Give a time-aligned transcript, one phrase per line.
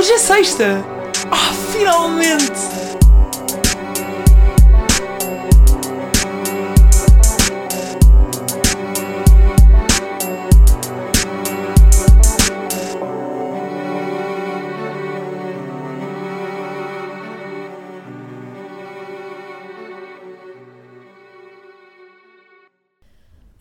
[0.00, 0.82] Hoje é sexta!
[1.30, 2.40] Ah, finalmente!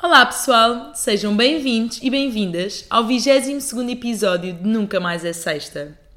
[0.01, 6.08] Olá pessoal, sejam bem-vindos e bem-vindas ao 22 episódio de Nunca Mais é Sexta.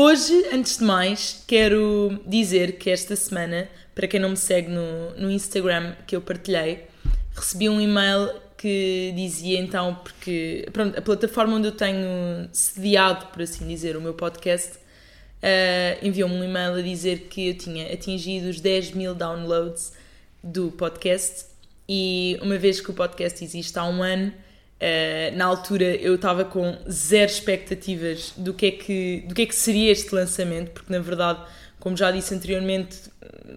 [0.00, 5.10] Hoje, antes de mais, quero dizer que esta semana, para quem não me segue no,
[5.16, 6.86] no Instagram que eu partilhei,
[7.34, 13.42] recebi um e-mail que dizia então, porque pronto, a plataforma onde eu tenho sediado, por
[13.42, 18.50] assim dizer, o meu podcast, uh, enviou-me um e-mail a dizer que eu tinha atingido
[18.50, 19.94] os 10 mil downloads
[20.40, 21.46] do podcast.
[21.88, 24.32] E uma vez que o podcast existe há um ano,
[24.80, 29.46] uh, na altura eu estava com zero expectativas do que, é que, do que é
[29.46, 31.40] que seria este lançamento, porque na verdade,
[31.78, 32.98] como já disse anteriormente,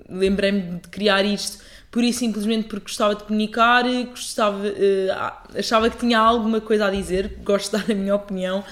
[0.10, 1.60] lembrei-me de criar isto
[1.90, 6.90] pura e simplesmente porque gostava de comunicar, gostava, uh, achava que tinha alguma coisa a
[6.90, 8.64] dizer, gosto de dar a minha opinião.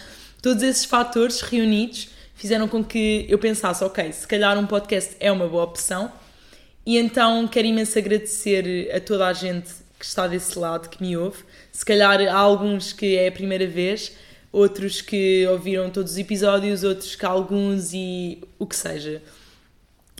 [0.42, 5.30] Todos esses fatores reunidos fizeram com que eu pensasse, ok, se calhar um podcast é
[5.30, 6.10] uma boa opção
[6.86, 9.70] e então quero imenso agradecer a toda a gente
[10.00, 11.44] que está desse lado, que me ouve.
[11.72, 14.14] Se calhar há alguns que é a primeira vez,
[14.52, 19.22] outros que ouviram todos os episódios, outros que alguns e o que seja.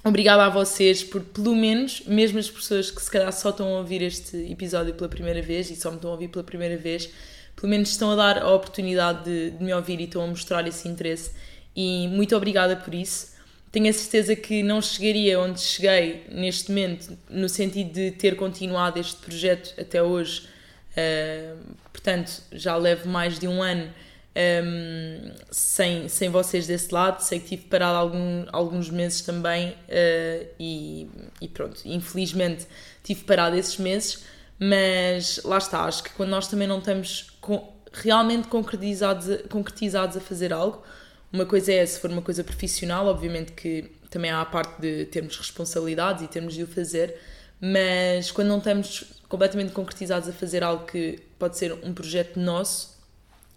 [0.04, 3.80] Obrigada a vocês por, pelo menos, mesmo as pessoas que se calhar só estão a
[3.80, 7.10] ouvir este episódio pela primeira vez e só me estão a ouvir pela primeira vez,
[7.56, 10.68] pelo menos estão a dar a oportunidade de, de me ouvir e estão a mostrar
[10.68, 11.32] esse interesse.
[11.76, 13.39] E muito obrigada por isso
[13.72, 19.00] tenho a certeza que não chegaria onde cheguei neste momento, no sentido de ter continuado
[19.00, 20.48] este projeto até hoje.
[20.92, 21.58] Uh,
[21.92, 23.90] portanto, já levo mais de um ano
[24.36, 27.22] um, sem, sem vocês desse lado.
[27.22, 31.10] Sei que tive parado algum, alguns meses também uh, e,
[31.42, 32.66] e, pronto, infelizmente
[33.04, 34.24] tive parado esses meses,
[34.60, 35.84] mas lá está.
[35.84, 40.84] Acho que quando nós também não estamos com, realmente concretizados, concretizados a fazer algo
[41.32, 45.06] uma coisa é se for uma coisa profissional, obviamente que também há a parte de
[45.06, 47.16] termos responsabilidades e termos de o fazer,
[47.62, 52.98] mas quando não estamos completamente concretizados a fazer algo que pode ser um projeto nosso,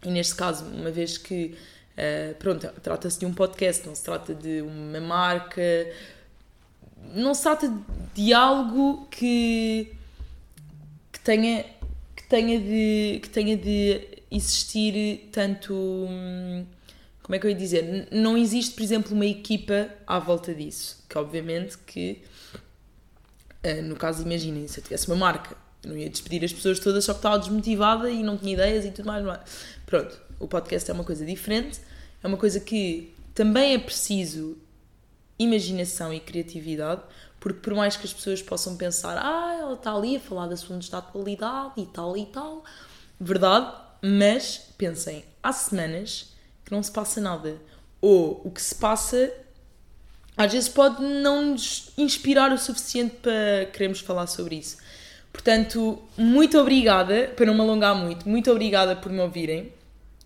[0.04, 1.56] e neste caso, uma vez que,
[1.96, 5.62] uh, pronto, trata-se de um podcast, não se trata de uma marca,
[7.14, 7.72] não se trata
[8.14, 9.94] de algo que,
[11.12, 11.64] que tenha
[12.14, 14.00] que tenha de que tenha de
[14.30, 16.64] existir tanto hum,
[17.22, 18.08] como é que eu ia dizer?
[18.10, 21.04] Não existe, por exemplo, uma equipa à volta disso.
[21.08, 22.22] Que obviamente que,
[23.64, 26.78] uh, no caso, imaginem, se eu tivesse uma marca, eu não ia despedir as pessoas
[26.78, 29.24] todas só que estava desmotivada e não tinha ideias e tudo mais.
[29.86, 31.80] Pronto, o podcast é uma coisa diferente,
[32.22, 34.56] é uma coisa que também é preciso
[35.38, 37.02] imaginação e criatividade,
[37.40, 40.54] porque por mais que as pessoas possam pensar, ah, ela está ali a falar de
[40.54, 42.64] assuntos de atualidade e tal e tal,
[43.18, 46.31] verdade, mas pensem, há semanas
[46.72, 47.56] não se passa nada.
[48.00, 49.30] Ou o que se passa
[50.36, 54.78] às vezes pode não nos inspirar o suficiente para queremos falar sobre isso.
[55.32, 59.72] Portanto, muito obrigada, para não me alongar muito, muito obrigada por me ouvirem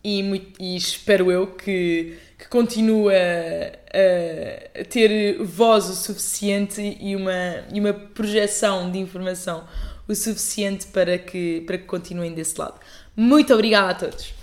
[0.03, 7.15] e, muito, e espero eu que, que continue a, a, ter voz o suficiente e
[7.15, 9.67] uma, e uma projeção de informação
[10.09, 12.79] o suficiente para que, para que continuem desse lado.
[13.17, 14.36] Muito obrigada a todos!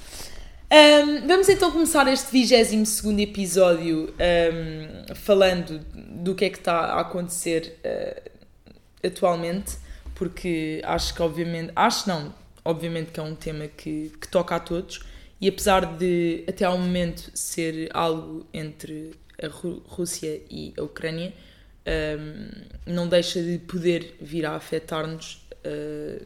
[0.73, 7.01] Um, vamos então começar este 22 episódio um, falando do que é que está a
[7.01, 8.31] acontecer uh,
[9.05, 9.77] atualmente,
[10.15, 12.33] porque acho que, obviamente, acho não,
[12.65, 15.01] obviamente que é um tema que, que toca a todos
[15.39, 19.11] e apesar de até ao momento ser algo entre
[19.43, 21.35] a Rússia e a Ucrânia,
[22.17, 25.35] um, não deixa de poder vir a afetar-nos
[25.67, 26.25] uh,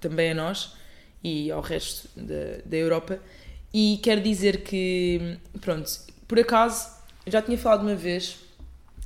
[0.00, 0.74] também a nós
[1.22, 3.20] e ao resto da, da Europa.
[3.72, 5.90] E quero dizer que, pronto,
[6.26, 6.90] por acaso,
[7.26, 8.38] já tinha falado uma vez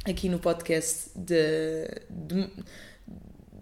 [0.05, 2.51] aqui no podcast de, de,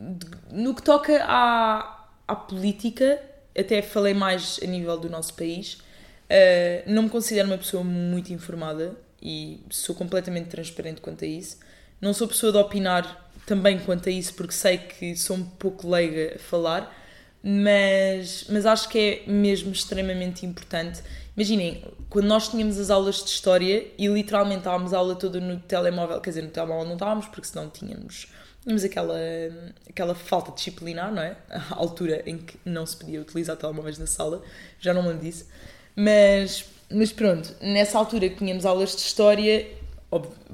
[0.00, 3.20] de, no que toca à, à política,
[3.58, 5.74] até falei mais a nível do nosso país.
[5.74, 11.58] Uh, não me considero uma pessoa muito informada e sou completamente transparente quanto a isso.
[12.00, 15.88] Não sou pessoa de opinar também quanto a isso, porque sei que sou um pouco
[15.88, 16.96] leiga a falar,
[17.42, 21.02] mas, mas acho que é mesmo extremamente importante.
[21.36, 25.58] Imaginem, quando nós tínhamos as aulas de história e literalmente estávamos a aula toda no
[25.60, 28.28] telemóvel, quer dizer, no telemóvel não estávamos porque senão tínhamos,
[28.62, 29.16] tínhamos aquela,
[29.88, 31.36] aquela falta disciplinar, não é?
[31.48, 34.42] A altura em que não se podia utilizar telemóveis na sala,
[34.78, 35.46] já não me disso.
[35.96, 39.68] Mas mas pronto, nessa altura que tínhamos aulas de história,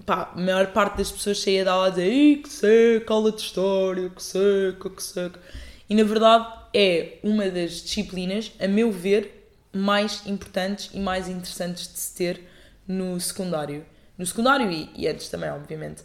[0.04, 3.40] pá, a maior parte das pessoas saía da aula a dizer que seca, aula de
[3.40, 5.40] história, que seca, que seca.
[5.88, 6.46] E na verdade
[6.78, 12.43] é uma das disciplinas, a meu ver, mais importantes e mais interessantes de se ter
[12.87, 13.82] no secundário.
[14.19, 16.02] No secundário e, e antes também, obviamente.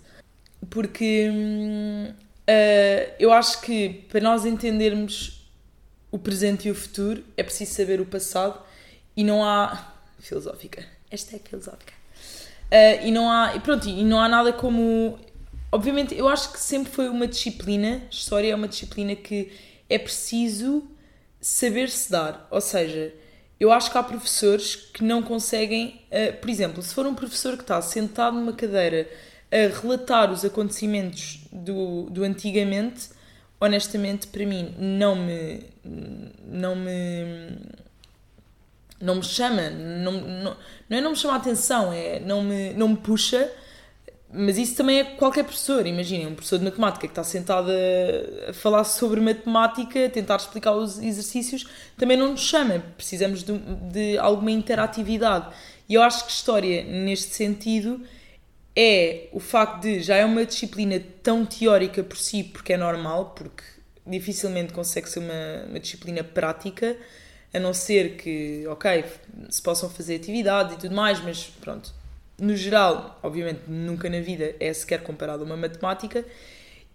[0.69, 5.45] Porque uh, eu acho que para nós entendermos
[6.09, 8.57] o presente e o futuro é preciso saber o passado
[9.15, 9.94] e não há.
[10.19, 10.85] filosófica.
[11.09, 11.94] Esta é filosófica.
[12.71, 13.59] Uh, e não há.
[13.59, 15.19] Pronto, e não há nada como.
[15.69, 19.51] Obviamente, eu acho que sempre foi uma disciplina, história é uma disciplina que
[19.91, 20.89] é preciso
[21.41, 22.47] saber-se dar.
[22.49, 23.13] Ou seja,
[23.59, 26.01] eu acho que há professores que não conseguem.
[26.09, 29.09] Uh, por exemplo, se for um professor que está sentado numa cadeira
[29.51, 33.09] a relatar os acontecimentos do, do antigamente,
[33.59, 35.65] honestamente, para mim, não me.
[36.45, 37.57] não me.
[39.01, 39.69] não me chama.
[39.69, 40.57] Não, não,
[40.89, 43.51] não é não me chama a atenção, é não me, não me puxa.
[44.33, 45.85] Mas isso também é qualquer professor.
[45.85, 50.71] Imaginem, um professor de matemática que está sentado a, falar sobre matemática, a tentar explicar
[50.73, 51.67] os exercícios,
[51.97, 52.83] também não nos chama.
[52.95, 53.57] Precisamos de,
[53.91, 55.53] de alguma interatividade.
[55.89, 58.01] E eu acho que história, neste sentido,
[58.75, 63.33] é o facto de já é uma disciplina tão teórica por si, porque é normal,
[63.35, 63.63] porque
[64.07, 66.97] dificilmente consegue ser uma, uma disciplina prática,
[67.53, 69.03] a não ser que, ok,
[69.49, 71.93] se possam fazer atividades e tudo mais, mas pronto,
[72.41, 76.25] no geral, obviamente nunca na vida é sequer comparado a uma matemática.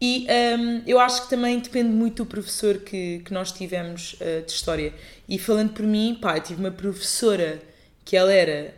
[0.01, 0.27] E
[0.59, 4.53] um, eu acho que também depende muito do professor que, que nós tivemos uh, de
[4.53, 4.93] História.
[5.27, 7.61] E falando por mim, pá, eu tive uma professora
[8.05, 8.75] que ela era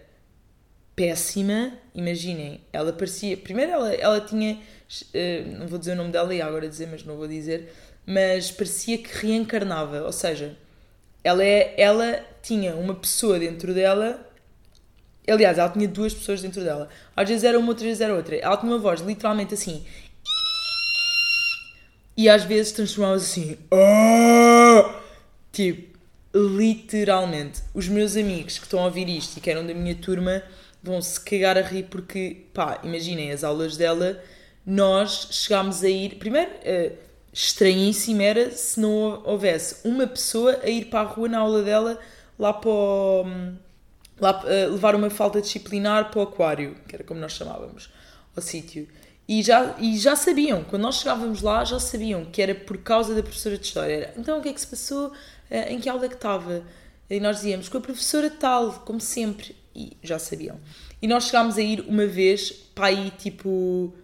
[0.95, 1.73] péssima.
[1.95, 3.37] Imaginem, ela parecia.
[3.37, 4.61] Primeiro, ela, ela tinha.
[5.13, 7.73] Uh, não vou dizer o nome dela e agora dizer, mas não vou dizer.
[8.07, 10.03] Mas parecia que reencarnava.
[10.03, 10.57] Ou seja,
[11.25, 14.25] ela, é, ela tinha uma pessoa dentro dela.
[15.31, 16.89] Aliás, ela tinha duas pessoas dentro dela.
[17.15, 18.37] Às vezes era uma, outras vezes era outra.
[18.37, 19.85] Ela tinha uma voz literalmente assim.
[22.17, 23.59] E às vezes transformava-se assim.
[23.73, 25.01] Ah!
[25.53, 25.99] Tipo,
[26.35, 27.63] literalmente.
[27.75, 30.43] Os meus amigos que estão a ouvir isto e que eram da minha turma
[30.83, 34.23] vão se cagar a rir porque, pá, imaginem as aulas dela,
[34.65, 36.17] nós chegámos a ir.
[36.17, 36.93] Primeiro, uh,
[37.33, 41.99] estranhíssimo era se não houvesse uma pessoa a ir para a rua na aula dela
[42.39, 43.27] lá para o,
[44.21, 47.91] lá, uh, levar uma falta disciplinar para o aquário, que era como nós chamávamos,
[48.37, 48.89] ao sítio.
[49.29, 53.15] E já, e já sabiam, quando nós chegávamos lá, já sabiam que era por causa
[53.15, 53.93] da professora de História.
[53.93, 55.09] Era, então o que é que se passou?
[55.09, 55.15] Uh,
[55.69, 56.63] em que aula é que estava?
[57.11, 60.59] E nós dizíamos, com a professora tal, como sempre e já sabiam.
[61.01, 63.95] E nós chegámos a ir uma vez para aí tipo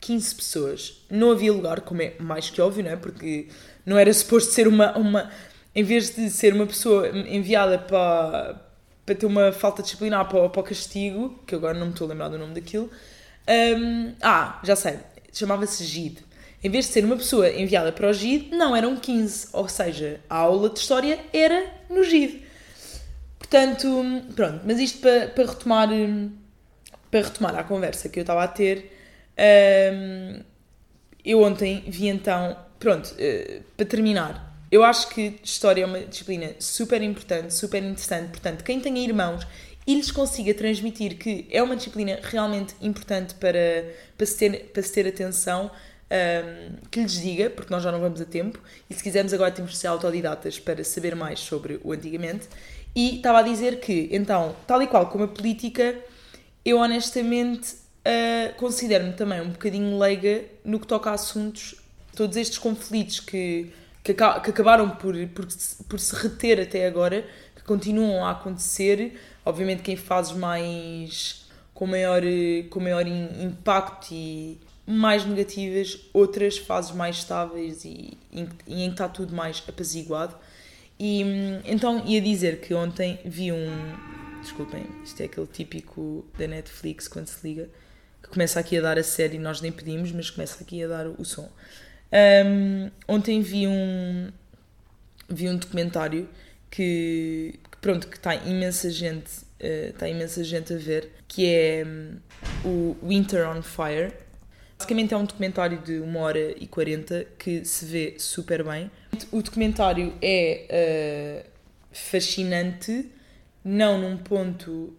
[0.00, 1.04] 15 pessoas.
[1.10, 2.96] Não havia lugar, como é mais que óbvio, não é?
[2.96, 3.48] Porque
[3.84, 4.96] não era suposto ser uma.
[4.96, 5.30] uma
[5.74, 8.60] em vez de ser uma pessoa enviada para,
[9.04, 12.10] para ter uma falta disciplinar para, para o castigo, que agora não me estou a
[12.10, 12.90] lembrar do nome daquilo.
[13.48, 14.98] Um, ah, já sei,
[15.32, 16.18] chamava-se GID.
[16.62, 19.48] Em vez de ser uma pessoa enviada para o GID, não, eram 15.
[19.52, 22.42] Ou seja, a aula de história era no GID.
[23.38, 23.88] Portanto,
[24.36, 25.88] pronto, mas isto para, para retomar
[27.10, 28.90] para retomar a conversa que eu estava a ter,
[29.92, 30.40] um,
[31.22, 36.54] eu ontem vi então, pronto, uh, para terminar, eu acho que história é uma disciplina
[36.58, 39.46] super importante, super interessante, portanto, quem tenha irmãos
[39.86, 43.84] e lhes consiga transmitir que é uma disciplina realmente importante para,
[44.16, 45.70] para, se, ter, para se ter atenção,
[46.10, 48.58] um, que lhes diga, porque nós já não vamos a tempo,
[48.88, 52.48] e se quisermos agora temos de ser autodidatas para saber mais sobre o antigamente.
[52.96, 55.98] E estava a dizer que, então, tal e qual como a política,
[56.64, 61.74] eu honestamente uh, considero-me também um bocadinho leiga no que toca a assuntos,
[62.16, 63.70] todos estes conflitos que,
[64.02, 65.46] que, que acabaram por, por,
[65.88, 69.18] por se reter até agora, que continuam a acontecer.
[69.44, 72.22] Obviamente, quem faz mais com maior,
[72.70, 79.08] com maior impacto e mais negativas, outras fases mais estáveis e, e em que está
[79.08, 80.36] tudo mais apaziguado.
[80.98, 81.22] E
[81.64, 84.40] então ia dizer que ontem vi um.
[84.40, 87.70] Desculpem, isto é aquele típico da Netflix quando se liga,
[88.20, 91.06] que começa aqui a dar a série, nós nem pedimos, mas começa aqui a dar
[91.06, 91.48] o som.
[92.12, 94.30] Um, ontem vi um,
[95.28, 96.28] vi um documentário
[96.70, 101.84] que, que pronto, que está imensa gente, uh, está imensa gente a ver, que é
[101.86, 102.16] um,
[102.64, 104.12] o Winter on Fire.
[104.78, 108.90] Basicamente é um documentário de 1 hora e 40 que se vê super bem
[109.30, 111.50] o documentário é uh,
[111.92, 113.10] fascinante,
[113.64, 114.96] não num ponto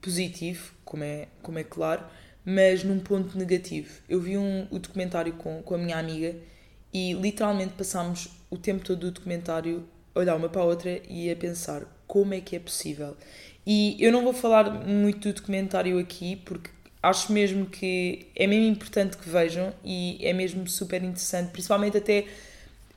[0.00, 2.04] positivo, como é, como é claro,
[2.44, 3.90] mas num ponto negativo.
[4.08, 6.34] Eu vi um, o documentário com, com a minha amiga
[6.92, 11.30] e literalmente passámos o tempo todo do documentário a olhar uma para a outra e
[11.30, 13.16] a pensar como é que é possível.
[13.66, 16.70] E eu não vou falar muito do documentário aqui, porque
[17.02, 22.26] acho mesmo que é mesmo importante que vejam e é mesmo super interessante, principalmente até.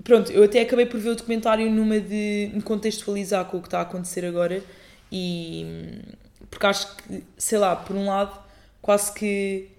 [0.03, 3.67] Pronto, eu até acabei por ver o documentário numa de me contextualizar com o que
[3.67, 4.63] está a acontecer agora
[5.11, 6.01] e.
[6.49, 8.37] Porque acho que, sei lá, por um lado,
[8.83, 9.69] quase que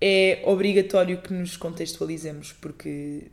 [0.00, 3.24] é obrigatório que nos contextualizemos, porque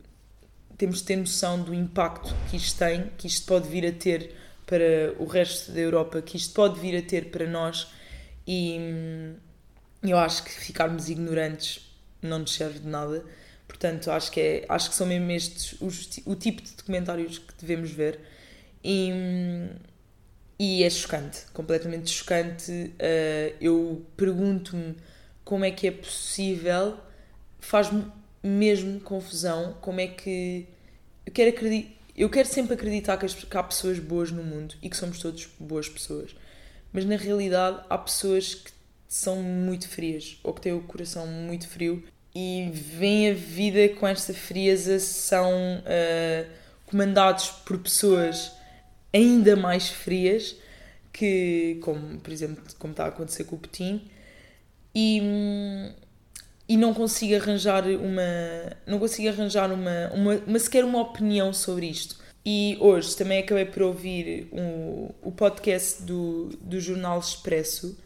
[0.76, 4.34] temos de ter noção do impacto que isto tem, que isto pode vir a ter
[4.66, 7.88] para o resto da Europa, que isto pode vir a ter para nós
[8.46, 9.34] e hum,
[10.02, 11.88] eu acho que ficarmos ignorantes
[12.20, 13.24] não nos serve de nada.
[13.68, 17.54] Portanto, acho que, é, acho que são mesmo estes os, o tipo de documentários que
[17.58, 18.18] devemos ver.
[18.82, 19.68] E, hum,
[20.58, 22.70] e é chocante, completamente chocante.
[22.72, 24.96] Uh, eu pergunto-me
[25.50, 26.96] como é que é possível,
[27.58, 28.04] faz-me
[28.40, 30.64] mesmo confusão como é que
[31.26, 31.84] eu quero
[32.16, 35.88] eu quero sempre acreditar que há pessoas boas no mundo e que somos todos boas
[35.88, 36.36] pessoas,
[36.92, 38.70] mas na realidade há pessoas que
[39.08, 42.00] são muito frias ou que têm o coração muito frio
[42.32, 46.50] e veem a vida com esta frieza, são uh,
[46.86, 48.52] comandados por pessoas
[49.12, 50.54] ainda mais frias
[51.12, 54.08] que, como por exemplo, como está a acontecer com o Putin
[54.94, 55.20] e
[56.70, 58.22] e não consigo arranjar uma
[58.86, 62.16] não consigo arranjar uma, uma, uma sequer uma opinião sobre isto.
[62.46, 67.98] E hoje também acabei por ouvir um, o podcast do, do Jornal Expresso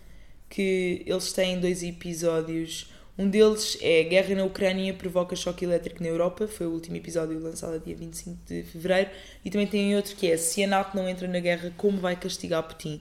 [0.49, 2.91] que eles têm dois episódios.
[3.19, 7.39] Um deles é Guerra na Ucrânia provoca choque elétrico na Europa foi o último episódio
[7.39, 9.11] lançado dia 25 de Fevereiro.
[9.45, 12.17] E também tem outro que é Se a NATO não entra na guerra, como vai
[12.17, 13.01] castigar Putin?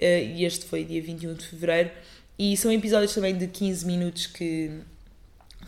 [0.00, 1.90] Uh, e este foi dia 21 de Fevereiro
[2.38, 4.82] e são episódios também de 15 minutos que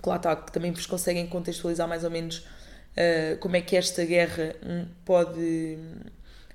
[0.03, 3.77] que lá está, que também vos conseguem contextualizar mais ou menos uh, como é que
[3.77, 5.79] esta guerra hum, pode.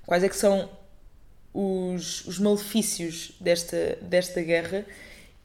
[0.06, 0.68] quais é que são
[1.52, 4.84] os, os malefícios desta, desta guerra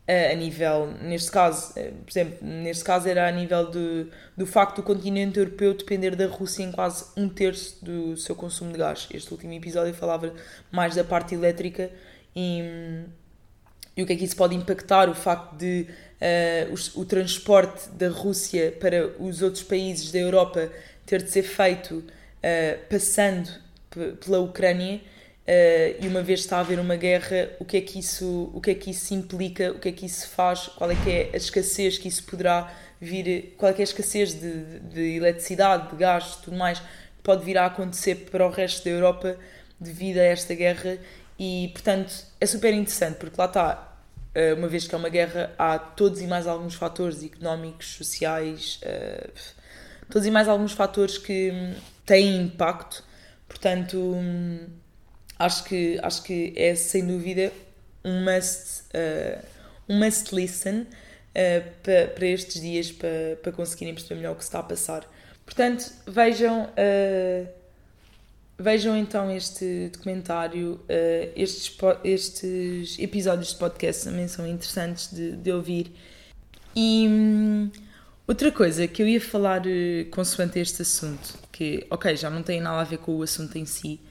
[0.07, 4.45] uh, a nível, neste caso, uh, por exemplo, neste caso era a nível do, do
[4.45, 8.79] facto do continente europeu depender da Rússia em quase um terço do seu consumo de
[8.79, 9.07] gás.
[9.13, 10.33] Este último episódio falava
[10.71, 11.91] mais da parte elétrica
[12.35, 13.05] e, hum,
[13.99, 15.85] e o que é que isso pode impactar, o facto de
[16.21, 20.71] uh, o, transporte da Rússia para os outros países da Europa
[21.05, 23.49] ter de ser feito uh, passando
[24.23, 27.99] pela Ucrânia uh, e uma vez está a haver uma guerra, o que é que
[27.99, 30.95] isso, o que é que isso implica, o que é que isso faz, qual é
[30.95, 34.63] que é a escassez que isso poderá vir, qual é que é a escassez de,
[34.63, 36.85] de, de eletricidade, de gás, tudo mais, que
[37.21, 39.35] pode vir a acontecer para o resto da Europa
[39.77, 40.97] devido a esta guerra
[41.39, 43.89] e portanto é super interessante porque lá está
[44.35, 48.79] eh, uma vez que é uma guerra, há todos e mais alguns fatores económicos, sociais,
[48.83, 49.29] eh,
[50.09, 51.73] todos e mais alguns fatores que hum,
[52.05, 53.03] têm impacto.
[53.47, 54.67] Portanto, hum,
[55.37, 57.51] acho que, acho que é sem dúvida
[58.03, 59.45] um must, uh,
[59.89, 60.87] um must listen
[61.83, 65.09] para, para estes dias para, para conseguirem perceber melhor o que se está a passar.
[65.45, 66.65] Portanto, vejam.
[66.65, 67.58] Uh,
[68.61, 71.73] Vejam então este documentário, uh, estes,
[72.03, 75.95] estes episódios de podcast também são interessantes de, de ouvir.
[76.75, 77.71] E hum,
[78.27, 82.59] outra coisa que eu ia falar uh, consoante este assunto, que, ok, já não tem
[82.59, 84.01] nada a ver com o assunto em si,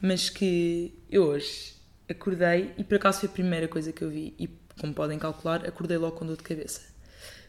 [0.00, 1.74] mas que eu hoje
[2.08, 4.48] acordei e por acaso foi a primeira coisa que eu vi, e
[4.80, 6.80] como podem calcular, acordei logo com dor de cabeça.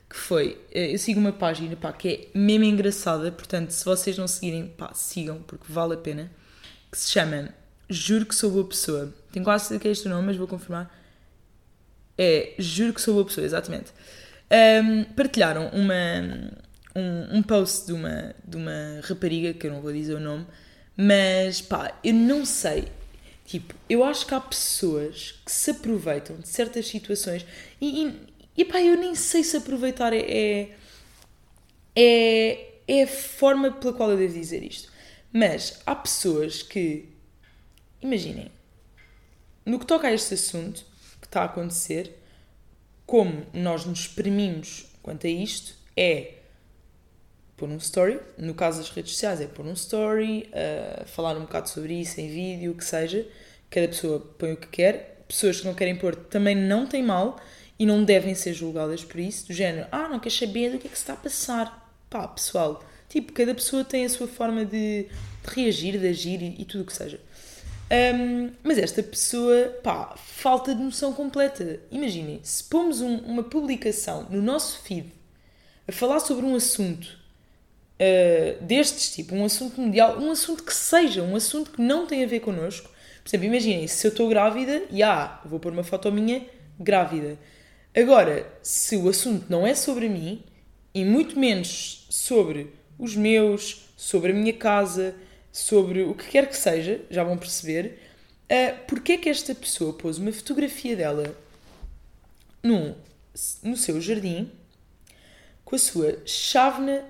[0.09, 4.17] Que foi, eh, eu sigo uma página pá, que é mesmo engraçada, portanto, se vocês
[4.17, 6.31] não seguirem, pá, sigam, porque vale a pena
[6.91, 7.49] que se chama
[7.89, 9.13] Juro que sou boa pessoa.
[9.31, 10.93] Tenho quase certeza que é este o nome, mas vou confirmar.
[12.17, 13.91] É Juro que sou boa pessoa, exatamente.
[14.49, 16.51] Um, partilharam uma,
[16.95, 20.45] um, um post de uma, de uma rapariga, que eu não vou dizer o nome,
[20.95, 22.87] mas pá, eu não sei.
[23.45, 27.45] Tipo, eu acho que há pessoas que se aproveitam de certas situações
[27.79, 28.13] e, e,
[28.57, 30.71] e pá, eu nem sei se aproveitar é,
[31.95, 34.91] é, é, a forma pela qual eu devo dizer isto.
[35.31, 37.09] Mas há pessoas que,
[38.01, 38.51] imaginem,
[39.65, 40.85] no que toca a este assunto
[41.19, 42.17] que está a acontecer,
[43.05, 46.35] como nós nos exprimimos quanto a isto é
[47.55, 51.41] pôr um story, no caso das redes sociais é pôr um story, uh, falar um
[51.41, 53.27] bocado sobre isso em vídeo, o que seja,
[53.69, 57.39] cada pessoa põe o que quer, pessoas que não querem pôr também não têm mal
[57.79, 60.87] e não devem ser julgadas por isso, do género, ah, não queres saber do que
[60.87, 61.91] é que se está a passar.
[62.09, 66.61] Pá, pessoal, Tipo, cada pessoa tem a sua forma de, de reagir, de agir e,
[66.61, 67.19] e tudo o que seja.
[67.89, 71.79] Um, mas esta pessoa, pá, falta de noção completa.
[71.89, 75.11] Imaginem, se pomos um, uma publicação no nosso feed
[75.87, 81.23] a falar sobre um assunto uh, destes, tipo um assunto mundial, um assunto que seja,
[81.23, 82.89] um assunto que não tem a ver connosco.
[83.23, 86.45] Por exemplo, imaginem, se eu estou grávida, e ah, vou pôr uma foto minha
[86.77, 87.37] grávida.
[87.95, 90.43] Agora, se o assunto não é sobre mim,
[90.93, 95.15] e muito menos sobre os meus, sobre a minha casa,
[95.51, 97.99] sobre o que quer que seja, já vão perceber,
[98.45, 101.35] uh, porque é que esta pessoa pôs uma fotografia dela
[102.61, 102.95] num,
[103.63, 104.51] no seu jardim
[105.63, 107.03] com a sua chávena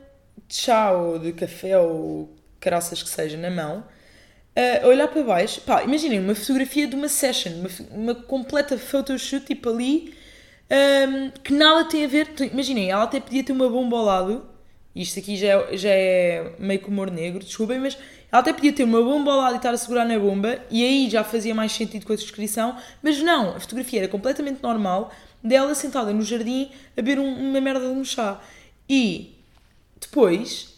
[0.47, 5.23] de chá ou de café ou caraças que seja na mão, uh, a olhar para
[5.23, 5.61] baixo.
[5.61, 10.15] Pá, imaginem uma fotografia de uma session, uma, uma completa photoshoot, tipo ali,
[10.69, 12.29] um, ehm, que nada tem a ver.
[12.51, 14.56] Imaginem, ela até podia ter uma bomba ao lado.
[15.01, 17.97] Isto aqui já é, já é meio que humor negro, desculpem, mas
[18.31, 20.83] ela até podia ter uma bomba ao lado e estar a segurar na bomba, e
[20.83, 25.11] aí já fazia mais sentido com a descrição, mas não, a fotografia era completamente normal,
[25.43, 28.41] dela sentada no jardim a beber um, uma merda de um chá.
[28.89, 29.35] E
[29.99, 30.73] depois,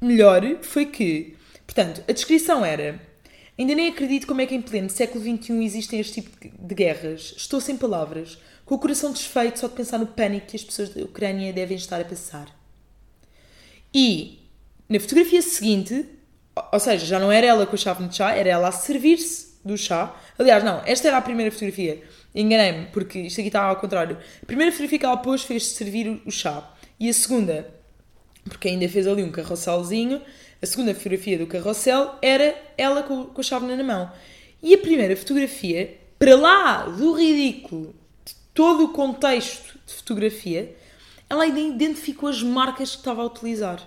[0.00, 3.00] melhor foi que, portanto, a descrição era:
[3.58, 7.34] Ainda nem acredito como é que em pleno século XXI existem este tipo de guerras.
[7.36, 10.88] Estou sem palavras, com o coração desfeito só de pensar no pânico que as pessoas
[10.90, 12.59] da Ucrânia devem estar a passar.
[13.94, 14.40] E
[14.88, 16.06] na fotografia seguinte,
[16.72, 19.58] ou seja, já não era ela com a chave de chá, era ela a servir-se
[19.64, 20.14] do chá.
[20.38, 22.02] Aliás, não, esta era a primeira fotografia.
[22.34, 24.18] Enganei-me, porque isto aqui estava ao contrário.
[24.42, 26.72] A primeira fotografia que ela pôs fez servir o chá.
[26.98, 27.72] E a segunda,
[28.44, 30.20] porque ainda fez ali um carrosselzinho,
[30.62, 34.12] a segunda fotografia do carrossel era ela com, com a chávena na mão.
[34.62, 37.94] E a primeira fotografia, para lá do ridículo
[38.24, 40.76] de todo o contexto de fotografia,
[41.30, 43.80] ela ainda identificou as marcas que estava a utilizar.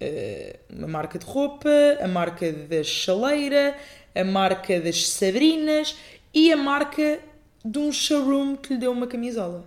[0.00, 1.68] Uh, uma marca de roupa,
[2.00, 3.76] a marca da chaleira,
[4.14, 5.94] a marca das sabrinas
[6.32, 7.20] e a marca
[7.62, 9.66] de um showroom que lhe deu uma camisola.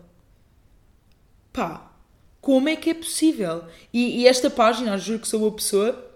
[1.53, 1.91] Pá,
[2.41, 3.65] como é que é possível?
[3.93, 6.11] E, e esta página, juro que sou boa pessoa,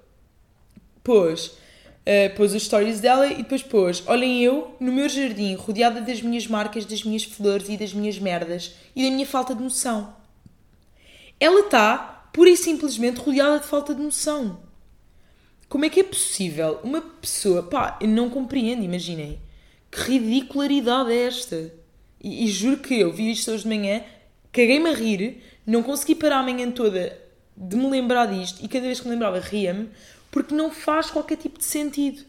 [1.04, 6.02] pôs, uh, pôs os stories dela e depois pôs: Olhem eu no meu jardim, rodeada
[6.02, 9.62] das minhas marcas, das minhas flores e das minhas merdas e da minha falta de
[9.62, 10.23] noção.
[11.44, 14.62] Ela está, pura e simplesmente, rodeada de falta de noção.
[15.68, 17.64] Como é que é possível uma pessoa.
[17.64, 19.42] Pá, eu não compreendo, imaginem.
[19.92, 21.74] Que ridicularidade é esta?
[22.24, 24.06] E, e juro que eu vi isto hoje de manhã,
[24.54, 27.22] caguei-me a rir não consegui parar a manhã toda
[27.58, 29.90] de me lembrar disto e cada vez que me lembrava ria-me
[30.32, 32.24] porque não faz qualquer tipo de sentido.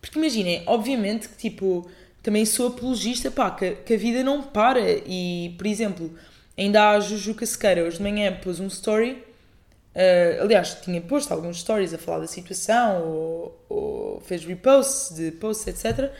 [0.00, 1.86] Porque imaginem, obviamente que tipo,
[2.22, 6.14] também sou apologista, pá, que, que a vida não para e, por exemplo,
[6.56, 9.24] ainda há a Jujuca Sequeira, hoje de manhã pôs um story,
[9.94, 15.32] uh, aliás, tinha posto alguns stories a falar da situação ou, ou fez reposts de
[15.32, 16.12] posts, etc.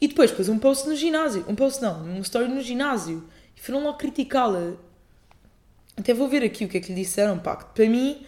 [0.00, 3.24] E depois pôs um post no ginásio, um post não, um story no ginásio
[3.56, 4.76] e foram logo criticá-la
[5.96, 7.56] até vou ver aqui o que é que lhe disseram, pá.
[7.56, 8.24] Para mim,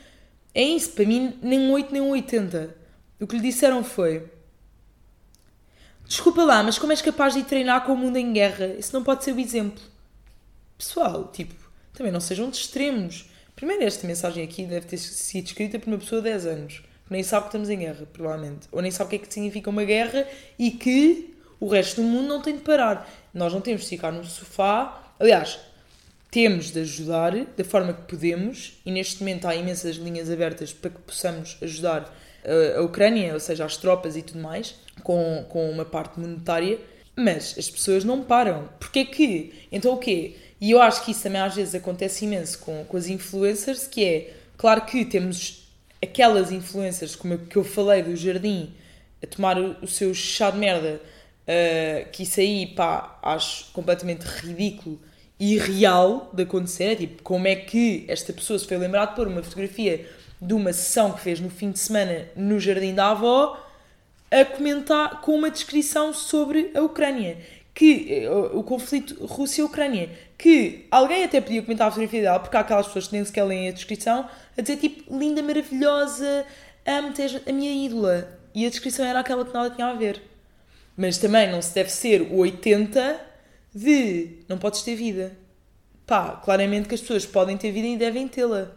[0.54, 0.90] é isso.
[0.92, 2.74] Para mim, nem um 8 nem um 80.
[3.20, 4.24] O que lhe disseram foi:
[6.06, 8.66] Desculpa lá, mas como és capaz de ir treinar com o mundo em guerra?
[8.78, 9.82] Isso não pode ser o exemplo.
[10.78, 11.54] Pessoal, tipo,
[11.92, 13.30] também não sejam de extremos.
[13.54, 17.12] Primeiro, esta mensagem aqui deve ter sido escrita por uma pessoa de 10 anos, que
[17.12, 18.68] nem sabe que estamos em guerra, provavelmente.
[18.70, 20.26] Ou nem sabe o que é que significa uma guerra
[20.58, 23.10] e que o resto do mundo não tem de parar.
[23.32, 25.14] Nós não temos de ficar no sofá.
[25.18, 25.58] Aliás,
[26.30, 30.90] temos de ajudar da forma que podemos, e neste momento há imensas linhas abertas para
[30.90, 35.70] que possamos ajudar a, a Ucrânia, ou seja, as tropas e tudo mais, com, com
[35.70, 36.78] uma parte monetária,
[37.16, 38.68] mas as pessoas não param.
[38.78, 39.54] Porquê que?
[39.72, 40.36] Então o quê?
[40.60, 44.04] E eu acho que isso também às vezes acontece imenso com, com as influencers, que
[44.04, 45.66] é, claro que temos
[46.02, 48.72] aquelas influencers, como eu, que eu falei do jardim,
[49.22, 54.22] a tomar o, o seu chá de merda, uh, que isso aí, pá, acho completamente
[54.22, 55.00] ridículo
[55.38, 56.84] irreal de acontecer.
[56.84, 60.06] É tipo, como é que esta pessoa se foi lembrar de pôr uma fotografia
[60.40, 63.65] de uma sessão que fez no fim de semana no jardim da avó
[64.30, 67.38] a comentar com uma descrição sobre a Ucrânia.
[67.74, 70.10] Que eh, o, conflito Rússia-Ucrânia.
[70.38, 73.44] Que alguém até podia comentar a fotografia dela, porque há aquelas pessoas que nem sequer
[73.44, 76.44] leem a descrição, a dizer tipo, linda, maravilhosa,
[76.86, 78.38] amo-te, a minha ídola.
[78.54, 80.22] E a descrição era aquela que nada tinha a ver.
[80.96, 83.20] Mas também não se deve ser o 80
[83.74, 85.36] de não podes ter vida.
[86.06, 88.74] Pá, claramente que as pessoas podem ter vida e devem tê-la.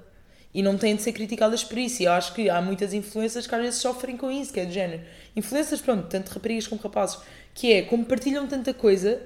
[0.53, 2.01] E não têm de ser criticadas por isso.
[2.01, 4.65] E eu acho que há muitas influências que às vezes sofrem com isso, que é
[4.65, 5.03] de género.
[5.35, 7.19] Influências, pronto, tanto raparigas como rapazes,
[7.53, 9.21] que é como partilham tanta coisa,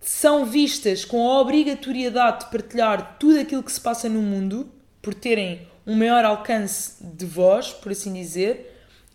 [0.00, 4.68] são vistas com a obrigatoriedade de partilhar tudo aquilo que se passa no mundo,
[5.00, 8.68] por terem um maior alcance de voz, por assim dizer.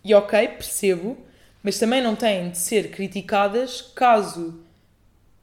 [0.04, 1.18] E ok, percebo,
[1.62, 4.60] mas também não têm de ser criticadas caso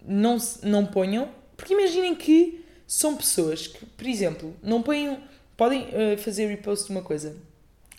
[0.04, 1.30] não, não ponham.
[1.56, 5.19] Porque imaginem que são pessoas que, por exemplo, não põem.
[5.58, 7.36] podem uh, fazer repost de uma coisa,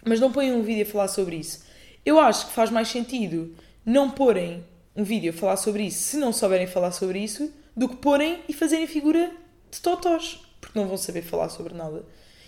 [0.05, 1.65] mas não põem um vídeo a falar sobre isso.
[2.05, 4.65] Eu acho que faz mais sentido não porem
[4.97, 8.43] um vídeo a falar sobre isso se não souberem falar sobre isso do que porem
[8.49, 9.31] e fazerem figura
[9.71, 12.05] de totós, porque não vão saber falar sobre nada.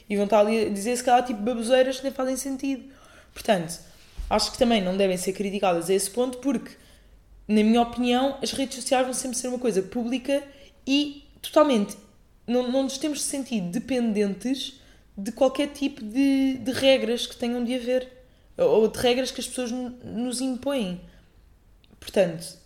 [0.09, 2.85] E vão estar ali a dizer se calhar tipo baboseiras que nem fazem sentido.
[3.35, 3.79] Portanto,
[4.31, 6.71] acho que também não devem ser criticadas a esse ponto porque,
[7.47, 10.43] na minha opinião, as redes sociais vão sempre ser uma coisa pública
[10.87, 11.97] e totalmente
[12.49, 14.81] não, não nos temos de sentir dependentes
[15.17, 18.09] de qualquer tipo de, de regras que tenham de haver
[18.57, 21.01] ou de regras que as pessoas nos impõem.
[22.01, 22.57] Portanto,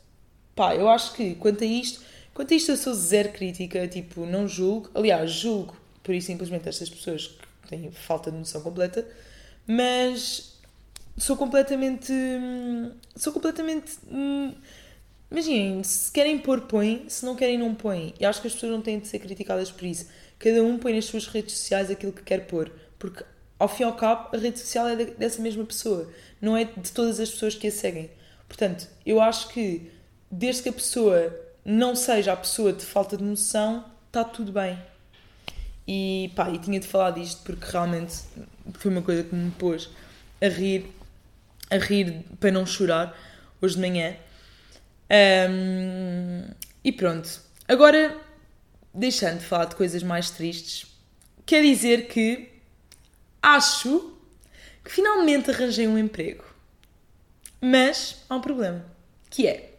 [0.54, 2.00] pá, eu acho que quanto a isto,
[2.32, 6.68] quanto a isto eu sou zero crítica, tipo, não julgo, aliás, julgo por isso simplesmente
[6.68, 7.28] estas pessoas
[7.62, 9.06] que têm falta de noção completa,
[9.66, 10.58] mas
[11.16, 12.12] sou completamente.
[13.16, 13.92] Sou completamente.
[15.32, 18.12] Imaginem, se querem pôr, põem, se não querem, não põem.
[18.20, 20.06] E acho que as pessoas não têm de ser criticadas por isso.
[20.38, 23.24] Cada um põe nas suas redes sociais aquilo que quer pôr, porque
[23.58, 26.92] ao fim e ao cabo a rede social é dessa mesma pessoa, não é de
[26.92, 28.10] todas as pessoas que a seguem.
[28.46, 29.90] Portanto, eu acho que
[30.30, 34.78] desde que a pessoa não seja a pessoa de falta de noção, está tudo bem.
[35.88, 38.16] E pá, e tinha de falar disto porque realmente
[38.74, 39.88] foi uma coisa que me pôs
[40.42, 40.92] a rir,
[41.70, 43.16] a rir para não chorar
[43.62, 44.14] hoje de manhã.
[45.12, 46.48] Um,
[46.82, 47.40] e pronto.
[47.68, 48.16] Agora,
[48.94, 50.86] deixando de falar de coisas mais tristes,
[51.44, 52.48] quer dizer que
[53.42, 54.14] acho
[54.84, 56.44] que finalmente arranjei um emprego.
[57.60, 58.84] Mas há um problema,
[59.30, 59.74] que é.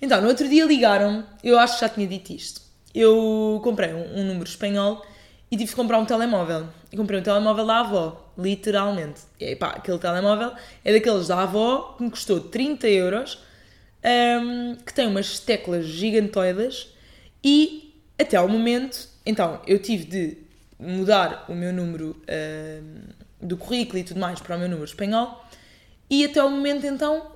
[0.00, 2.62] Então, no outro dia ligaram, eu acho que já tinha dito isto.
[2.94, 5.04] Eu comprei um, um número espanhol
[5.50, 6.68] e tive de comprar um telemóvel.
[6.92, 9.22] E comprei um telemóvel da avó, literalmente.
[9.38, 10.52] E aí, pá, aquele telemóvel
[10.84, 13.42] é daqueles da avó que me custou 30 euros,
[14.04, 16.88] um, que tem umas teclas gigantoidas
[17.42, 20.36] e até ao momento, então, eu tive de
[20.78, 25.44] mudar o meu número um, do currículo e tudo mais para o meu número espanhol
[26.08, 27.32] e até ao momento, então,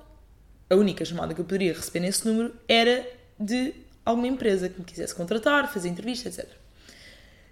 [0.69, 3.07] a única chamada que eu poderia receber nesse número era
[3.39, 3.73] de
[4.05, 6.47] alguma empresa que me quisesse contratar, fazer entrevista, etc.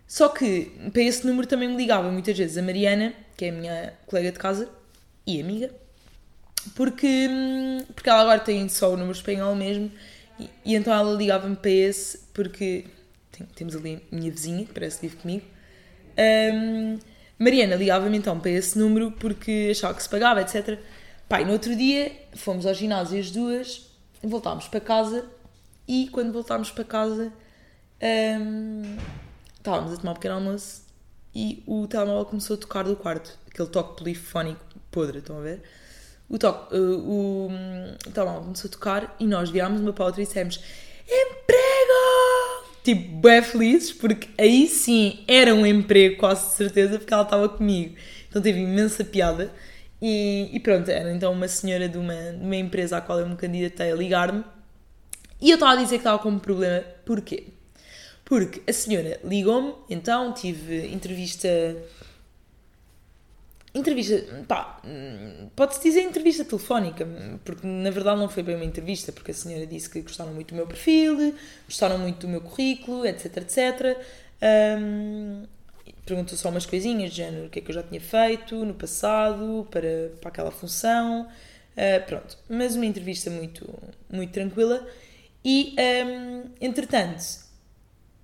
[0.08, 3.52] Só que para esse número também me ligava muitas vezes a Mariana, que é a
[3.52, 4.70] minha colega de casa
[5.26, 5.74] e amiga,
[6.72, 7.28] porque,
[7.94, 9.92] porque ela agora tem só o número espanhol mesmo,
[10.40, 12.86] e, e então ela ligava-me para esse, porque
[13.32, 15.46] tem, temos ali a minha vizinha, que parece que vive comigo.
[16.18, 17.00] Um,
[17.38, 20.80] Mariana ligava-me então para esse número porque achava que se pagava, etc.
[21.28, 23.90] Pai, no outro dia fomos ao ginásio as duas,
[24.22, 25.26] voltámos para casa
[25.88, 27.34] e quando voltámos para casa.
[28.02, 28.98] Um,
[29.56, 30.84] estávamos a tomar um pequeno almoço
[31.34, 35.64] e o telemóvel começou a tocar do quarto, aquele toque polifónico podre, estão a ver?
[36.30, 37.52] O, toque, uh, o,
[38.08, 40.60] o telemóvel começou a tocar e nós virámos uma para outra e dissemos
[41.06, 41.64] emprego!
[42.84, 47.96] Tipo, bem felizes, porque aí sim era um emprego, quase certeza, porque ela estava comigo.
[48.28, 49.52] Então teve imensa piada.
[50.02, 53.30] E, e, pronto, era então uma senhora de uma, de uma empresa à qual eu
[53.30, 54.44] me candidatei a ligar-me.
[55.40, 56.84] E eu estava a dizer que estava com um problema.
[57.06, 57.46] Porquê?
[58.26, 61.48] Porque a senhora ligou-me, então tive entrevista.
[63.76, 64.46] Entrevista.
[64.48, 64.80] pá,
[65.56, 67.08] pode-se dizer entrevista telefónica,
[67.44, 70.50] porque na verdade não foi bem uma entrevista, porque a senhora disse que gostaram muito
[70.50, 71.34] do meu perfil,
[71.66, 73.98] gostaram muito do meu currículo, etc, etc.
[74.80, 75.44] Um,
[76.06, 78.76] perguntou só umas coisinhas, de género, o que é que eu já tinha feito no
[78.76, 81.28] passado para, para aquela função.
[81.76, 83.68] Uh, pronto, mas uma entrevista muito,
[84.08, 84.88] muito tranquila.
[85.44, 87.43] E, um, entretanto,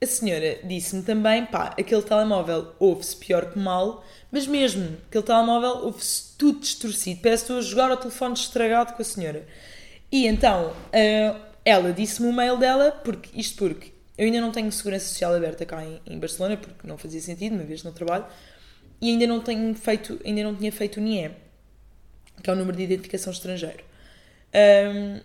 [0.01, 5.85] a senhora disse-me também, pá, aquele telemóvel ouve-se pior que mal, mas mesmo aquele telemóvel
[5.85, 9.45] ouve-se tudo distorcido, parece que estou a jogar ao telefone estragado com a senhora.
[10.11, 14.71] E então, uh, ela disse-me o mail dela, porque, isto porque eu ainda não tenho
[14.71, 18.25] segurança social aberta cá em, em, Barcelona, porque não fazia sentido, uma vez no trabalho,
[19.01, 21.31] e ainda não tenho feito, ainda não tinha feito o NIE,
[22.41, 23.83] que é o número de identificação estrangeiro.
[24.53, 25.19] Um,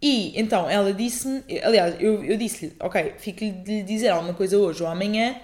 [0.00, 4.56] e então ela disse-me, aliás, eu, eu disse-lhe, ok, fico-lhe de lhe dizer alguma coisa
[4.56, 5.36] hoje ou amanhã.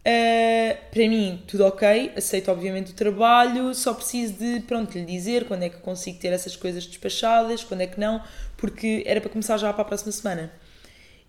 [0.00, 5.46] Uh, para mim, tudo ok, aceito obviamente o trabalho, só preciso de, pronto, lhe dizer
[5.46, 8.22] quando é que consigo ter essas coisas despachadas, quando é que não,
[8.56, 10.52] porque era para começar já para a próxima semana.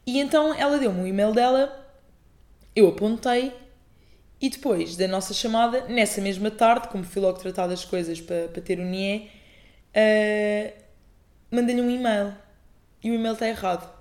[0.06, 1.86] E então ela deu-me o e-mail dela,
[2.76, 3.52] eu apontei
[4.40, 8.48] e depois da nossa chamada, nessa mesma tarde, como fui logo tratar das coisas para,
[8.48, 9.32] para ter o NIE,
[9.96, 10.74] uh,
[11.50, 12.34] mandei-lhe um e-mail
[13.04, 13.92] e o e-mail está errado.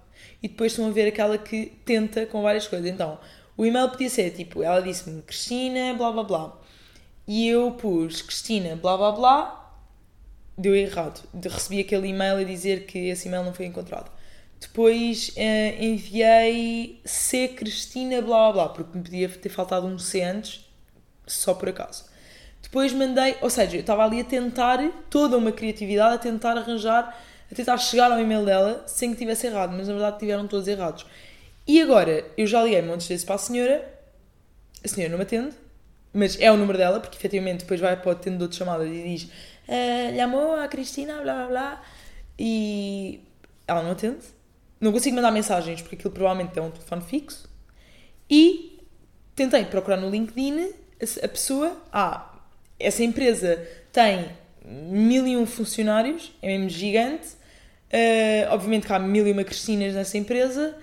[0.42, 2.90] E depois estão a ver aquela que tenta com várias coisas.
[2.90, 3.18] Então,
[3.56, 6.58] o e-mail podia ser tipo, ela disse-me Cristina, blá blá blá.
[7.26, 9.72] E eu pus Cristina, blá blá blá,
[10.56, 11.22] deu errado.
[11.42, 14.10] Recebi aquele e-mail a dizer que esse e-mail não foi encontrado.
[14.60, 20.22] Depois uh, enviei C Cristina, blá blá blá, porque me podia ter faltado um C
[20.22, 20.64] antes.
[21.26, 22.04] só por acaso.
[22.62, 24.78] Depois mandei, ou seja, eu estava ali a tentar
[25.10, 27.16] toda uma criatividade, a tentar arranjar,
[27.50, 30.66] a tentar chegar ao e-mail dela sem que tivesse errado, mas na verdade tiveram todos
[30.66, 31.06] errados.
[31.66, 33.86] E agora, eu já liguei montes vezes para a senhora,
[34.84, 35.54] a senhora não me atende,
[36.12, 39.02] mas é o número dela, porque efetivamente depois vai para o atendedor de chamadas e
[39.02, 41.82] diz uh, llamou a Cristina, blá blá blá,
[42.38, 43.20] e
[43.66, 44.24] ela não atende.
[44.80, 47.48] Não consigo mandar mensagens porque aquilo provavelmente é um telefone fixo.
[48.30, 48.80] E
[49.34, 50.72] tentei procurar no LinkedIn
[51.22, 51.76] a pessoa.
[51.92, 52.34] Ah,
[52.78, 54.30] essa empresa tem
[54.64, 57.28] mil e um funcionários, é mesmo gigante.
[57.96, 60.76] Uh, obviamente que há mil e uma Cristinas nessa empresa.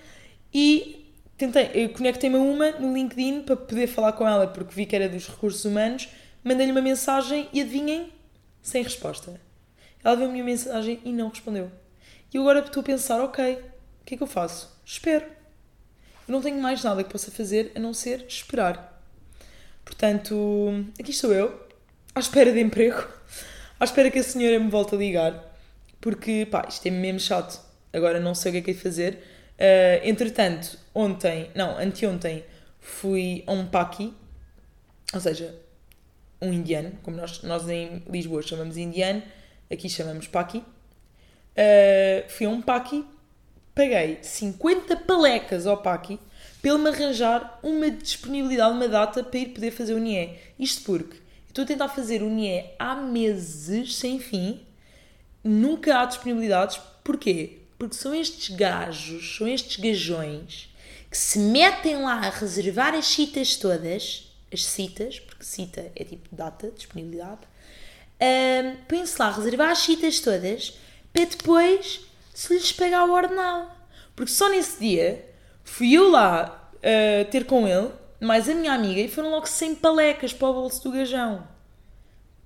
[0.52, 4.96] E tentei, conectei-me a uma no LinkedIn para poder falar com ela porque vi que
[4.96, 6.08] era dos recursos humanos.
[6.42, 8.12] Mandei-lhe uma mensagem e adivinhem,
[8.60, 9.40] sem resposta.
[10.02, 11.70] Ela viu a minha mensagem e não respondeu.
[12.32, 14.76] E agora estou a pensar, ok, o que é que eu faço?
[14.84, 15.24] Espero.
[16.26, 19.00] Eu não tenho mais nada que possa fazer a não ser esperar.
[19.84, 21.60] Portanto, aqui estou eu,
[22.12, 23.06] à espera de emprego,
[23.78, 25.53] à espera que a senhora me volte a ligar,
[26.04, 27.58] porque, pá, isto é mesmo chato.
[27.90, 29.14] Agora não sei o que é que é fazer.
[29.54, 32.44] Uh, entretanto, ontem, não, anteontem,
[32.78, 34.12] fui a um paqui,
[35.14, 35.58] ou seja,
[36.42, 39.22] um indiano, como nós, nós em Lisboa chamamos indiano,
[39.72, 40.58] aqui chamamos paqui.
[40.58, 43.06] Uh, fui a um paqui,
[43.74, 46.20] paguei 50 palecas ao paqui
[46.62, 50.36] ele me arranjar uma disponibilidade, uma data para ir poder fazer o NIE.
[50.58, 51.16] Isto porque
[51.48, 54.60] estou a tentar fazer o NIE há meses, sem fim,
[55.44, 56.80] nunca há disponibilidades.
[57.04, 57.58] Porquê?
[57.78, 60.70] Porque são estes gajos, são estes gajões
[61.10, 66.34] que se metem lá a reservar as citas todas, as citas, porque cita é tipo
[66.34, 67.42] data, disponibilidade,
[68.20, 70.78] um, põem-se lá a reservar as citas todas
[71.12, 72.00] para depois
[72.32, 73.70] se lhes pagar o ordenado.
[74.16, 75.24] Porque só nesse dia
[75.62, 79.76] fui eu lá uh, ter com ele, mais a minha amiga, e foram logo 100
[79.76, 81.46] palecas para o bolso do gajão.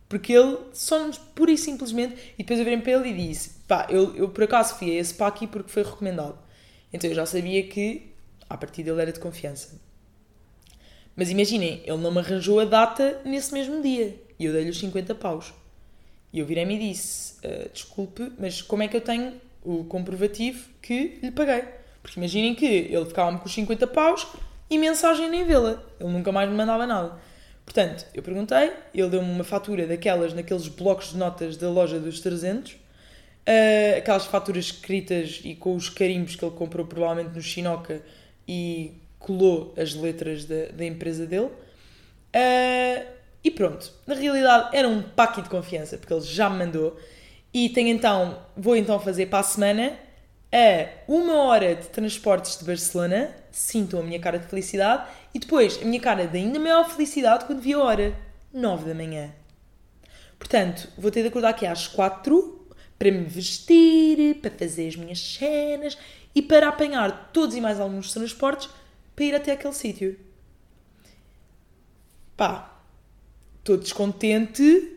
[0.09, 2.15] Porque ele só pura e simplesmente.
[2.35, 5.01] E depois eu virei para ele e disse: pá, eu, eu por acaso fui a
[5.01, 6.39] esse pá aqui porque foi recomendado.
[6.93, 8.15] Então eu já sabia que
[8.49, 9.79] a partir dele era de confiança.
[11.15, 14.17] Mas imaginem, ele não me arranjou a data nesse mesmo dia.
[14.39, 15.53] E eu dei-lhe os 50 paus.
[16.33, 20.69] E eu virei-me e disse: uh, desculpe, mas como é que eu tenho o comprovativo
[20.81, 21.65] que lhe paguei?
[22.03, 24.27] Porque imaginem que ele ficava-me com os 50 paus
[24.71, 25.83] e mensagem nem vê-la.
[26.01, 27.21] Ele nunca mais me mandava nada.
[27.69, 32.19] Portanto, eu perguntei, ele deu-me uma fatura daquelas naqueles blocos de notas da loja dos
[32.19, 32.77] 300, uh,
[33.45, 38.01] eh, aquelas faturas escritas e com os carimbos que ele comprou provavelmente no Chinoca
[38.49, 41.51] e colou as letras da, da empresa dele.
[42.35, 43.07] Uh,
[43.45, 46.99] e pronto, na realidade era um pack de confiança, porque ele já me mandou.
[47.53, 49.93] E tenho então, vou então fazer para a semana
[50.53, 55.79] a uma hora de transportes de Barcelona, sintam a minha cara de felicidade, e depois
[55.83, 58.15] a minha cara de ainda maior felicidade quando vi a hora,
[58.53, 59.31] 9 da manhã.
[60.39, 62.67] Portanto, vou ter de acordar aqui às 4
[62.99, 65.99] para me vestir, para fazer as minhas cenas
[66.35, 68.69] e para apanhar todos e mais alguns transportes
[69.15, 70.19] para ir até aquele sítio.
[72.37, 72.81] Pá,
[73.59, 74.97] estou descontente,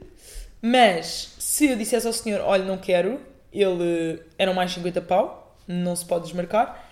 [0.62, 3.20] mas se eu dissesse ao senhor, olha, não quero,
[3.52, 6.90] ele eram mais 50 pau, não se pode desmarcar.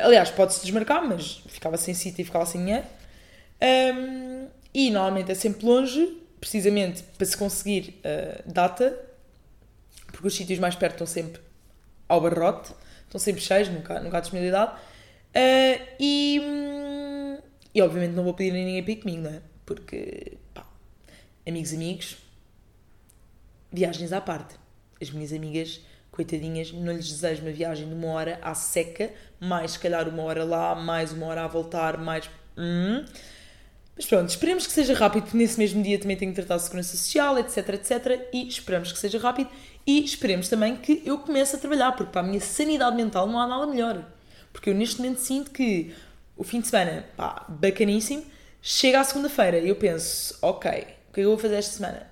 [0.00, 2.86] Aliás, pode-se desmarcar, mas ficava sem sítio e ficava sem dinheiro.
[3.62, 8.98] Um, e normalmente é sempre longe, precisamente para se conseguir uh, data,
[10.06, 11.40] porque os sítios mais perto estão sempre
[12.08, 12.72] ao barrote,
[13.04, 14.72] estão sempre cheios, nunca, nunca há disponibilidade.
[14.72, 16.40] Uh, e,
[17.74, 19.42] e obviamente não vou pedir a ninguém para ir comigo, não é?
[19.64, 20.66] Porque, pá,
[21.46, 22.16] amigos, amigos,
[23.70, 24.56] viagens à parte.
[25.00, 25.80] As minhas amigas
[26.12, 30.22] coitadinhas, não lhes desejo uma viagem de uma hora à seca, mais se calhar uma
[30.22, 32.30] hora lá, mais uma hora a voltar, mais.
[32.56, 33.04] Hum.
[33.96, 36.62] Mas pronto, esperemos que seja rápido, porque nesse mesmo dia também tenho que tratar de
[36.62, 38.28] segurança social, etc, etc.
[38.32, 39.50] E esperamos que seja rápido
[39.86, 43.38] e esperemos também que eu comece a trabalhar, porque para a minha sanidade mental não
[43.38, 44.04] há nada melhor.
[44.52, 45.94] Porque eu neste momento sinto que
[46.36, 48.24] o fim de semana, pá, bacaníssimo,
[48.60, 51.76] chega à segunda-feira e eu penso, ok, o que é que eu vou fazer esta
[51.76, 52.06] semana?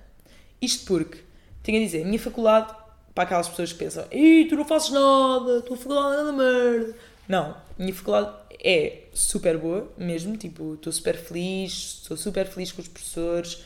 [0.61, 1.19] Isto porque,
[1.63, 2.80] tenho a dizer, a minha faculdade
[3.13, 6.95] para aquelas pessoas que pensam Ih, tu não fazes nada, tua faculdade é nada merda.
[7.27, 12.81] Não, minha faculdade é super boa, mesmo, tipo, estou super feliz, sou super feliz com
[12.81, 13.63] os professores,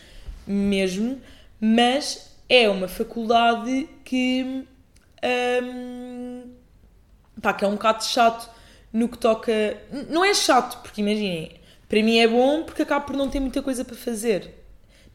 [0.47, 1.21] mesmo,
[1.60, 4.65] mas é uma faculdade que,
[5.63, 6.51] hum,
[7.41, 8.49] pá, que é um bocado chato
[8.93, 9.51] no que toca.
[10.10, 13.62] Não é chato, porque imaginem, para mim é bom porque acabo por não ter muita
[13.62, 14.64] coisa para fazer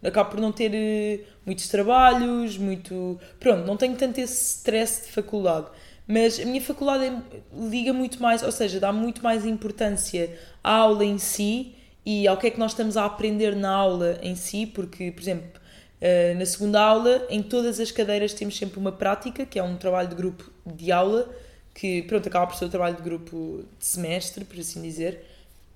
[0.02, 3.18] acabo por não ter uh, muitos trabalhos, muito.
[3.38, 5.66] Pronto, não tenho tanto esse stress de faculdade.
[6.06, 7.22] Mas a minha faculdade é,
[7.56, 12.36] liga muito mais, ou seja, dá muito mais importância à aula em si e ao
[12.36, 15.60] que é que nós estamos a aprender na aula em si, porque, por exemplo,
[16.00, 19.76] uh, na segunda aula, em todas as cadeiras temos sempre uma prática, que é um
[19.76, 21.28] trabalho de grupo de aula,
[21.74, 25.24] que pronto, acaba por ser o trabalho de grupo de semestre, por assim dizer,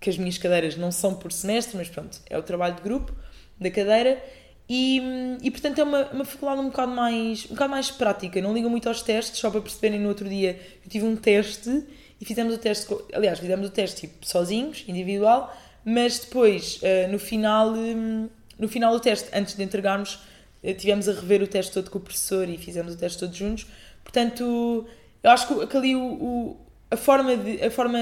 [0.01, 3.15] que as minhas cadeiras não são por semestre, mas pronto, é o trabalho de grupo
[3.59, 4.23] da cadeira.
[4.69, 5.01] E,
[5.43, 8.69] e portanto é uma, uma faculdade um bocado, mais, um bocado mais prática, não liga
[8.69, 11.85] muito aos testes, só para perceberem no outro dia eu tive um teste
[12.19, 17.19] e fizemos o teste, aliás, fizemos o teste tipo, sozinhos, individual, mas depois, uh, no
[17.19, 20.19] final, um, no final do teste, antes de entregarmos,
[20.63, 23.37] uh, tivemos a rever o teste todo com o professor e fizemos o teste todos
[23.37, 23.67] juntos.
[24.03, 24.87] Portanto,
[25.23, 26.57] eu acho que ali o, o,
[26.91, 27.99] a, forma de, a forma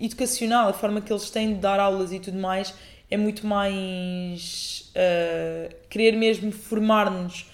[0.00, 2.72] educacional, a forma que eles têm de dar aulas e tudo mais,
[3.10, 7.50] é muito mais uh, querer mesmo formar-nos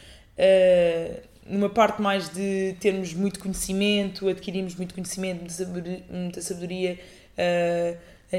[1.47, 6.99] numa parte mais de termos muito conhecimento, adquirirmos muito conhecimento, muita sabedoria, muita sabedoria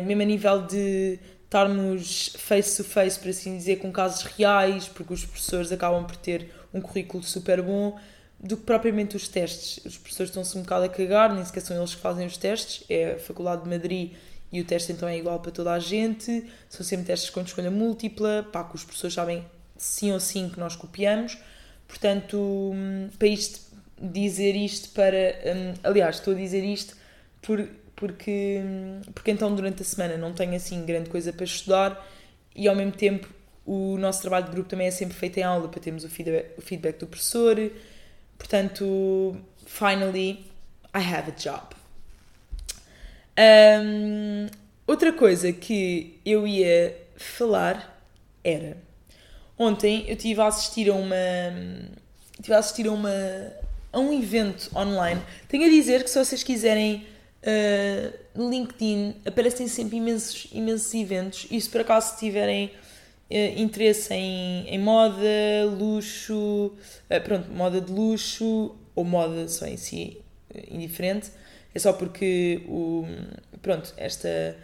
[0.01, 1.19] mesmo a nível de
[1.53, 6.15] estarmos face to face, por assim dizer, com casos reais, porque os professores acabam por
[6.15, 7.99] ter um currículo super bom,
[8.39, 9.85] do que propriamente os testes.
[9.85, 12.83] Os professores estão-se um bocado a cagar, nem sequer são eles que fazem os testes,
[12.89, 14.13] é a Faculdade de Madrid
[14.53, 17.71] e o teste então é igual para toda a gente, são sempre testes com escolha
[17.71, 19.43] múltipla, pá, que os professores sabem
[19.75, 21.37] sim ou sim que nós copiamos,
[21.87, 23.59] portanto, hum, para isto,
[23.99, 25.35] dizer isto para.
[25.45, 26.95] Um, aliás, estou a dizer isto
[27.41, 28.61] por porque,
[29.13, 32.05] porque então durante a semana não tenho assim grande coisa para estudar
[32.55, 33.29] e ao mesmo tempo
[33.65, 36.57] o nosso trabalho de grupo também é sempre feito em aula para termos o feedback,
[36.57, 37.55] o feedback do professor.
[38.37, 40.51] Portanto, finally,
[40.93, 41.82] I have a job.
[43.37, 44.47] Um,
[44.85, 47.99] outra coisa que eu ia falar
[48.43, 48.77] era
[49.57, 51.15] ontem eu estive a assistir a uma
[52.37, 53.09] estive a assistir a uma
[53.91, 55.21] a um evento online.
[55.47, 57.05] Tenho a dizer que se vocês quiserem
[57.45, 62.67] Uh, no LinkedIn aparecem sempre imensos, imensos eventos e se por acaso tiverem
[63.29, 65.27] uh, interesse em, em moda,
[65.77, 70.21] luxo, uh, pronto, moda de luxo ou moda só em si
[70.71, 71.31] indiferente,
[71.73, 73.05] é só porque o,
[73.61, 74.55] pronto, esta,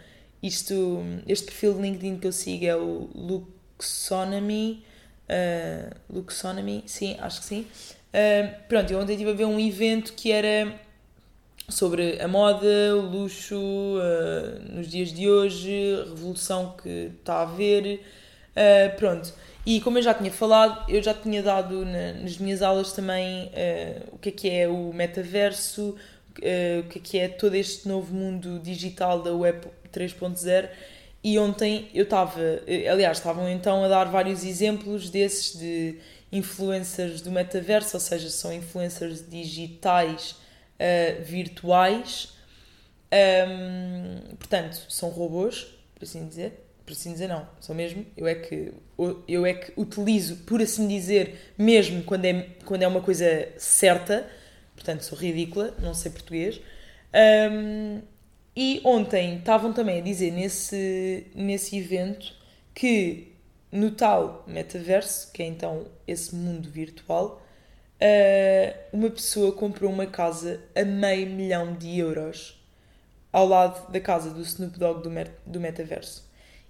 [0.42, 4.84] isto, este perfil de LinkedIn que eu sigo é o Luxonomy,
[6.08, 7.66] Luxonomy, sim, acho que sim.
[8.68, 10.80] pronto, eu ontem estive a ver um evento que era
[11.70, 17.42] sobre a moda, o luxo uh, nos dias de hoje, a revolução que está a
[17.42, 18.00] haver.
[18.50, 19.32] Uh, pronto.
[19.64, 23.46] E como eu já tinha falado, eu já tinha dado na, nas minhas aulas também
[23.46, 25.96] uh, o que é que é o metaverso,
[26.80, 30.68] o que é que é todo este novo mundo digital da Web 3.0.
[31.22, 32.40] E ontem eu estava,
[32.90, 35.98] aliás, estavam então a dar vários exemplos desses de
[36.32, 40.36] influencers do metaverso, ou seja, são influencers digitais
[40.76, 42.32] uh, virtuais.
[43.12, 46.66] Um, portanto, são robôs, por assim dizer.
[46.86, 47.46] Por assim dizer, não.
[47.60, 48.06] São mesmo.
[48.16, 48.72] Eu é que,
[49.28, 54.28] eu é que utilizo, por assim dizer, mesmo quando é, quando é uma coisa certa.
[54.80, 56.58] Portanto, sou ridícula, não sei português.
[57.52, 58.00] Um,
[58.56, 62.34] e ontem estavam também a dizer nesse, nesse evento
[62.74, 63.34] que
[63.70, 67.42] no tal metaverso, que é então esse mundo virtual,
[68.00, 72.58] uh, uma pessoa comprou uma casa a meio milhão de euros
[73.30, 75.10] ao lado da casa do Snoop Dogg do,
[75.44, 76.26] do metaverso.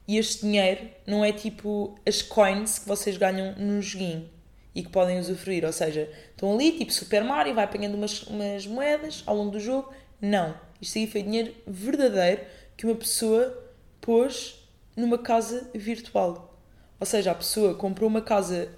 [0.08, 4.28] E este dinheiro não é tipo as coins que vocês ganham num joguinho
[4.74, 5.64] e que podem usufruir.
[5.64, 9.60] Ou seja, estão ali, tipo Super Mario, vai apanhando umas, umas moedas ao longo do
[9.60, 9.92] jogo.
[10.20, 10.54] Não.
[10.80, 12.42] Isto aí foi dinheiro verdadeiro
[12.76, 14.60] que uma pessoa pôs
[14.96, 16.58] numa casa virtual.
[16.98, 18.70] Ou seja, a pessoa comprou uma casa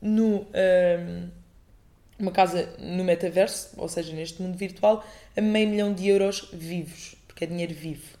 [0.00, 0.46] no.
[0.54, 1.28] Um,
[2.18, 5.02] uma casa no metaverso, ou seja, neste mundo virtual,
[5.34, 8.18] a meio milhão de euros vivos, porque é dinheiro vivo.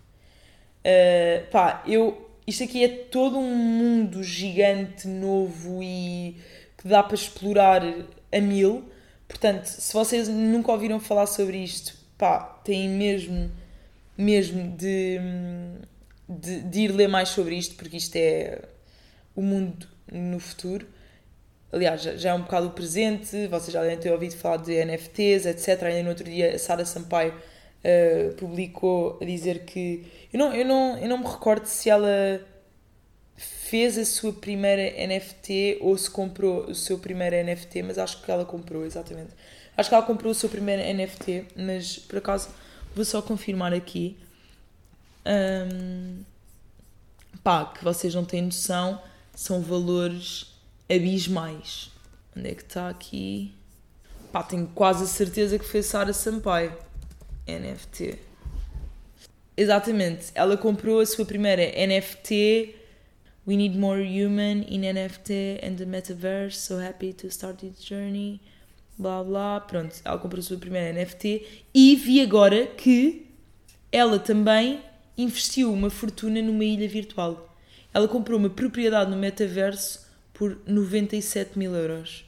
[0.80, 2.28] Uh, pá, eu.
[2.46, 6.36] Isto aqui é todo um mundo gigante, novo e
[6.80, 7.82] que dá para explorar
[8.32, 8.90] a mil.
[9.28, 13.50] Portanto, se vocês nunca ouviram falar sobre isto, pá, têm mesmo,
[14.18, 15.18] mesmo de,
[16.28, 18.62] de, de ir ler mais sobre isto, porque isto é
[19.36, 20.86] o mundo no futuro
[21.72, 25.46] aliás, já é um bocado o presente, vocês já devem ter ouvido falar de NFTs,
[25.46, 25.82] etc.
[25.84, 30.06] Ainda no outro dia a Sara Sampaio uh, publicou a dizer que.
[30.32, 32.40] Eu não, eu, não, eu não me recordo se ela
[33.70, 38.28] fez a sua primeira NFT ou se comprou o seu primeiro NFT, mas acho que
[38.28, 39.30] ela comprou, exatamente.
[39.76, 42.48] Acho que ela comprou o seu primeiro NFT, mas por acaso
[42.96, 44.18] vou só confirmar aqui.
[45.24, 46.24] Um,
[47.44, 49.00] pá, que vocês não têm noção,
[49.36, 50.52] são valores
[50.90, 51.92] abismais.
[52.36, 53.54] Onde é que está aqui?
[54.32, 56.76] Pá, tenho quase a certeza que foi Sara Sampaio.
[57.46, 58.18] NFT.
[59.56, 60.32] Exatamente.
[60.34, 62.79] Ela comprou a sua primeira NFT
[63.46, 66.54] We need more human in NFT and the metaverse.
[66.54, 68.40] So happy to start this journey.
[68.98, 69.60] Blá blá.
[69.60, 73.26] Pronto, ela comprou a sua primeira NFT e vi agora que
[73.90, 74.82] ela também
[75.16, 77.56] investiu uma fortuna numa ilha virtual.
[77.92, 82.24] Ela comprou uma propriedade no metaverso por 97 mil euros.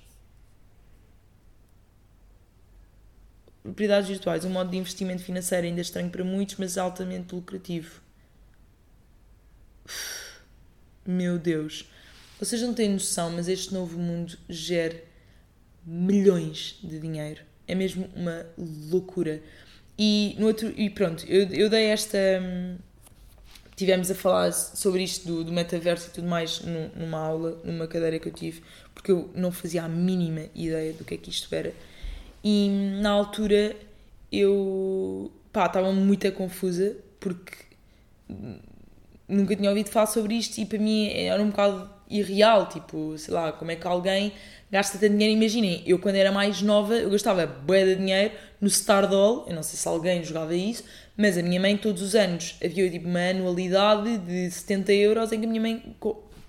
[3.62, 8.00] Propriedades virtuais, um modo de investimento financeiro ainda estranho para muitos, mas altamente lucrativo.
[11.06, 11.88] Meu Deus.
[12.38, 15.02] Vocês não têm noção, mas este novo mundo gera
[15.84, 17.42] milhões de dinheiro.
[17.66, 18.46] É mesmo uma
[18.90, 19.42] loucura.
[19.98, 22.18] E, no outro, e pronto, eu, eu dei esta.
[22.40, 22.76] Hum,
[23.74, 26.62] tivemos a falar sobre isto do, do metaverso e tudo mais
[26.94, 28.62] numa aula, numa cadeira que eu tive,
[28.94, 31.72] porque eu não fazia a mínima ideia do que é que isto era.
[32.44, 32.68] E
[33.00, 33.74] na altura
[34.30, 37.52] eu pá, estava muito confusa porque
[39.32, 43.32] nunca tinha ouvido falar sobre isto e para mim era um bocado irreal, tipo, sei
[43.32, 44.32] lá, como é que alguém
[44.70, 48.68] gasta tanto dinheiro, imaginem, eu quando era mais nova, eu gastava bué de dinheiro no
[48.68, 50.84] Stardoll, eu não sei se alguém jogava isso,
[51.16, 55.40] mas a minha mãe todos os anos havia tipo uma anualidade de 70 euros em
[55.40, 55.96] que a minha mãe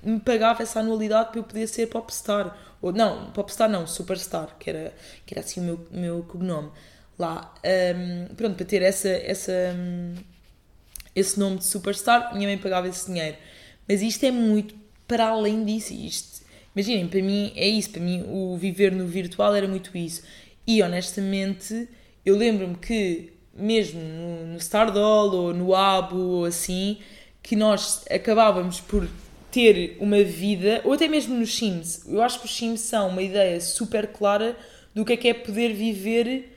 [0.04, 4.70] me pagava essa anualidade para eu poder ser popstar, ou não, popstar não, superstar, que
[4.70, 4.94] era,
[5.26, 6.72] que era assim o meu, meu cognome.
[7.18, 7.54] Lá,
[7.96, 10.16] um, pronto, para ter essa, essa um,
[11.16, 13.38] esse nome de superstar, minha mãe pagava esse dinheiro.
[13.88, 14.76] Mas isto é muito
[15.08, 15.94] para além disso.
[15.94, 16.44] Isto,
[16.76, 17.90] imaginem, para mim é isso.
[17.90, 20.24] Para mim, o viver no virtual era muito isso.
[20.66, 21.88] E honestamente,
[22.26, 26.98] eu lembro-me que, mesmo no, no Stardoll ou no Abo ou assim,
[27.42, 29.08] que nós acabávamos por
[29.52, 32.08] ter uma vida, ou até mesmo nos Sims.
[32.08, 34.58] Eu acho que os Sims são uma ideia super clara
[34.96, 36.53] do que é que é poder viver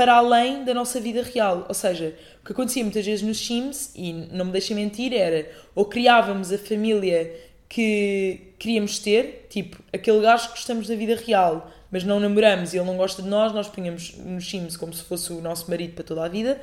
[0.00, 1.66] para além da nossa vida real.
[1.68, 5.46] Ou seja, o que acontecia muitas vezes nos Sims, e não me deixem mentir, era
[5.74, 7.30] ou criávamos a família
[7.68, 12.78] que queríamos ter, tipo, aquele gajo que gostamos da vida real, mas não namoramos e
[12.78, 15.92] ele não gosta de nós, nós punhamos nos Sims como se fosse o nosso marido
[15.92, 16.58] para toda a vida,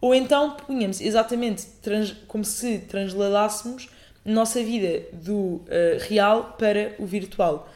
[0.00, 3.90] ou então punhamos exatamente trans, como se transladássemos
[4.24, 5.62] nossa vida do uh,
[6.08, 7.68] real para o virtual.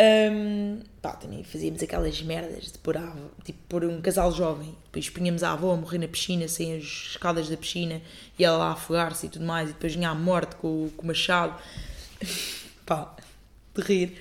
[0.00, 3.12] Um, pá, também fazíamos aquelas merdas de pôr, a,
[3.44, 6.84] tipo, pôr um casal jovem, depois punhamos a avó a morrer na piscina, sem as
[6.84, 8.00] escadas da piscina,
[8.38, 11.06] e ela lá afogar-se e tudo mais, e depois vinha a morte com, com o
[11.06, 11.60] machado.
[12.86, 13.16] pá,
[13.74, 14.18] de rir.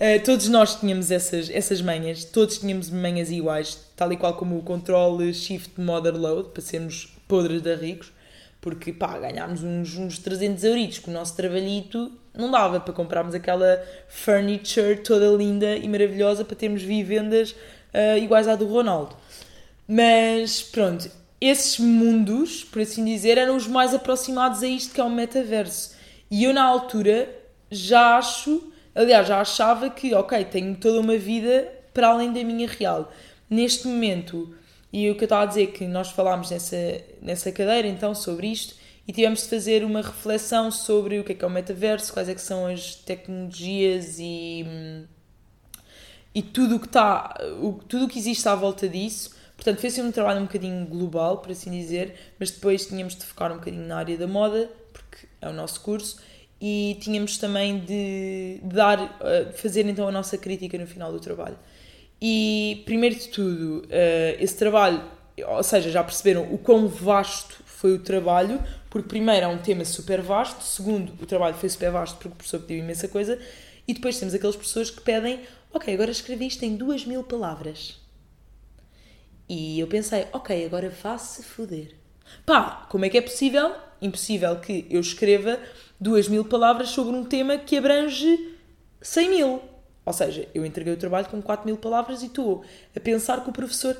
[0.00, 4.56] Uh, todos nós tínhamos essas, essas manhas, todos tínhamos manhas iguais, tal e qual como
[4.56, 8.10] o controle shift mother load, para sermos podres de ricos
[8.60, 13.34] porque pá, ganhámos uns, uns 300 euritos com o nosso trabalhito, não dava para comprarmos
[13.34, 19.16] aquela furniture toda linda e maravilhosa para termos vivendas uh, iguais à do Ronaldo.
[19.86, 21.10] Mas pronto,
[21.40, 25.96] esses mundos, por assim dizer, eram os mais aproximados a isto que é o metaverso.
[26.30, 27.28] E eu na altura
[27.70, 32.68] já acho, aliás, já achava que, ok, tenho toda uma vida para além da minha
[32.68, 33.12] real.
[33.48, 34.54] Neste momento,
[34.92, 38.48] e o que eu estava a dizer que nós falámos nessa, nessa cadeira então sobre
[38.48, 38.74] isto
[39.10, 42.28] e tivemos de fazer uma reflexão sobre o que é que é o metaverso, quais
[42.28, 44.64] é que são as tecnologias e,
[46.32, 47.36] e tudo o que está,
[47.88, 49.34] tudo o que existe à volta disso.
[49.56, 53.50] Portanto, fez um trabalho um bocadinho global, por assim dizer, mas depois tínhamos de focar
[53.50, 56.20] um bocadinho na área da moda, porque é o nosso curso,
[56.60, 61.58] e tínhamos também de, dar, eh, fazer então a nossa crítica no final do trabalho.
[62.22, 65.02] E, primeiro de tudo, uh, esse trabalho,
[65.48, 69.84] ou seja, já perceberam o quão vasto foi o trabalho, porque, primeiro, é um tema
[69.84, 73.38] super vasto, segundo, o trabalho foi super vasto porque o professor pediu imensa coisa,
[73.86, 75.40] e depois temos aquelas pessoas que pedem,
[75.72, 78.00] ok, agora escrevi isto em duas mil palavras.
[79.48, 81.94] E eu pensei, ok, agora vá-se foder.
[82.44, 83.72] Pá, como é que é possível?
[84.00, 85.58] Impossível que eu escreva
[85.98, 88.56] duas mil palavras sobre um tema que abrange
[89.00, 89.62] 100 mil.
[90.04, 92.64] Ou seja, eu entreguei o trabalho com 4 mil palavras e estou
[92.94, 93.96] a pensar que o professor.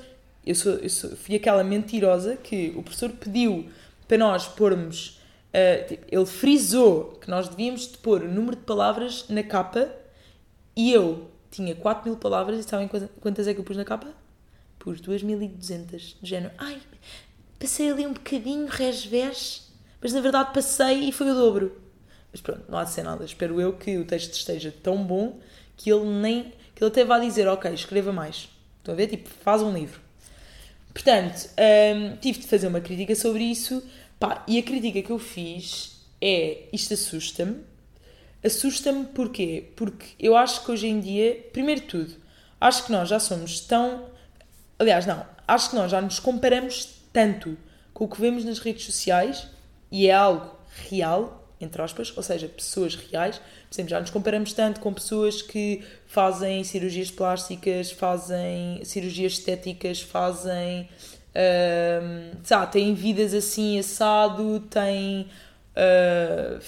[0.46, 3.68] Eu, sou, eu sou, fui aquela mentirosa que o professor pediu
[4.10, 5.20] para nós pormos.
[5.50, 9.88] Uh, ele frisou que nós devíamos de pôr o número de palavras na capa
[10.74, 12.88] e eu tinha 4 mil palavras e sabem
[13.20, 14.08] quantas é que eu pus na capa?
[14.80, 16.16] Pus 2.200.
[16.20, 16.80] De género, ai,
[17.56, 21.80] passei ali um bocadinho, resvés, mas na verdade passei e foi o dobro.
[22.32, 23.24] Mas pronto, não há de ser nada.
[23.24, 25.38] Espero eu que o texto esteja tão bom
[25.76, 26.52] que ele nem.
[26.74, 28.48] que ele até vá dizer, ok, escreva mais.
[28.78, 29.06] Estão a ver?
[29.06, 30.00] Tipo, faz um livro.
[31.02, 31.48] Portanto,
[31.96, 33.82] hum, tive de fazer uma crítica sobre isso.
[34.18, 37.56] Pá, e a crítica que eu fiz é: isto assusta-me.
[38.44, 39.70] Assusta-me porquê?
[39.76, 42.16] Porque eu acho que hoje em dia, primeiro de tudo,
[42.60, 44.10] acho que nós já somos tão.
[44.78, 47.56] Aliás, não, acho que nós já nos comparamos tanto
[47.94, 49.46] com o que vemos nas redes sociais
[49.90, 50.54] e é algo
[50.90, 53.36] real entre aspas, ou seja, pessoas reais.
[53.36, 60.00] Por exemplo, já nos comparamos tanto com pessoas que fazem cirurgias plásticas, fazem cirurgias estéticas,
[60.00, 60.88] fazem.
[61.30, 65.28] Uh, sabe, têm vidas assim assado, têm,
[65.76, 66.60] uh,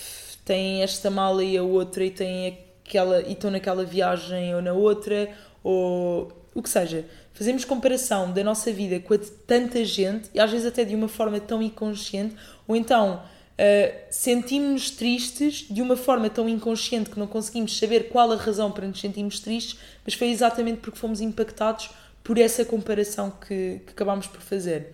[0.44, 4.72] têm esta mala e a outra e têm aquela e estão naquela viagem ou na
[4.72, 5.28] outra,
[5.64, 7.04] ou o que seja.
[7.32, 10.94] Fazemos comparação da nossa vida com a de tanta gente e às vezes até de
[10.94, 12.36] uma forma tão inconsciente,
[12.68, 13.22] ou então
[13.62, 18.72] Uh, sentimos-nos tristes de uma forma tão inconsciente que não conseguimos saber qual a razão
[18.72, 21.90] para nos sentirmos tristes, mas foi exatamente porque fomos impactados
[22.24, 24.92] por essa comparação que, que acabámos por fazer.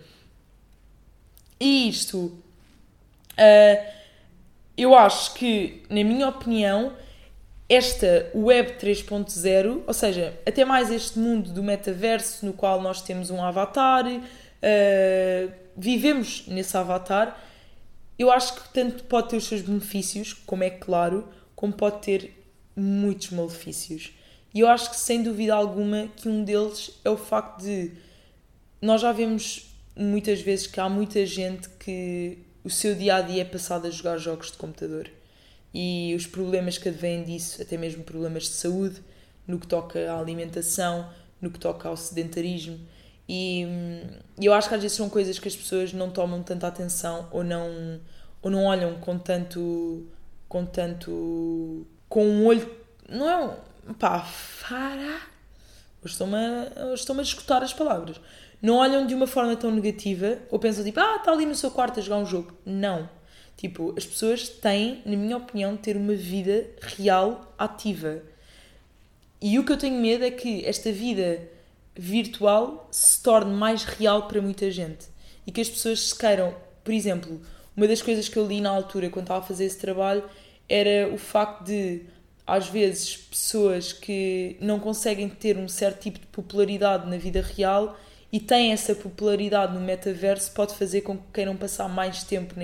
[1.59, 3.93] E isto, uh,
[4.77, 6.93] eu acho que, na minha opinião,
[7.71, 13.31] esta web 3.0, ou seja, até mais este mundo do metaverso no qual nós temos
[13.31, 17.48] um avatar, uh, vivemos nesse avatar
[18.19, 22.51] eu acho que tanto pode ter os seus benefícios, como é claro, como pode ter
[22.75, 24.13] muitos malefícios.
[24.53, 27.93] E eu acho que, sem dúvida alguma, que um deles é o facto de
[28.81, 33.43] nós já vemos muitas vezes que há muita gente que o seu dia a dia
[33.43, 35.11] é passado a jogar jogos de computador
[35.73, 39.03] e os problemas que advêm disso, até mesmo problemas de saúde,
[39.47, 41.11] no que toca à alimentação,
[41.41, 42.79] no que toca ao sedentarismo.
[43.29, 43.67] E
[44.41, 47.45] eu acho que às vezes são coisas que as pessoas não tomam tanta atenção ou
[47.45, 48.01] não,
[48.41, 50.07] ou não olham com tanto.
[50.49, 51.87] com tanto.
[52.09, 52.71] com um olho.
[53.09, 53.95] não é um.
[53.95, 55.21] pá, fará.
[56.05, 58.19] Estou-me a, estou a escutar as palavras.
[58.63, 61.71] Não olham de uma forma tão negativa ou pensam tipo, ah, está ali no seu
[61.71, 62.57] quarto a jogar um jogo.
[62.65, 63.09] Não.
[63.57, 68.23] Tipo, as pessoas têm, na minha opinião, ter uma vida real, ativa.
[69.41, 71.43] E o que eu tenho medo é que esta vida
[71.99, 75.09] virtual se torne mais real para muita gente
[75.45, 77.43] e que as pessoas se queiram, por exemplo,
[77.77, 80.23] uma das coisas que eu li na altura quando estava a fazer esse trabalho
[80.69, 82.03] era o facto de
[82.47, 87.99] às vezes pessoas que não conseguem ter um certo tipo de popularidade na vida real
[88.33, 92.55] e têm essa popularidade no metaverso pode fazer com que queiram passar mais tempo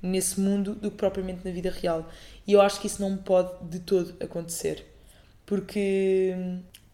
[0.00, 2.08] nesse mundo do que propriamente na vida real.
[2.46, 4.86] E eu acho que isso não pode de todo acontecer.
[5.44, 6.34] Porque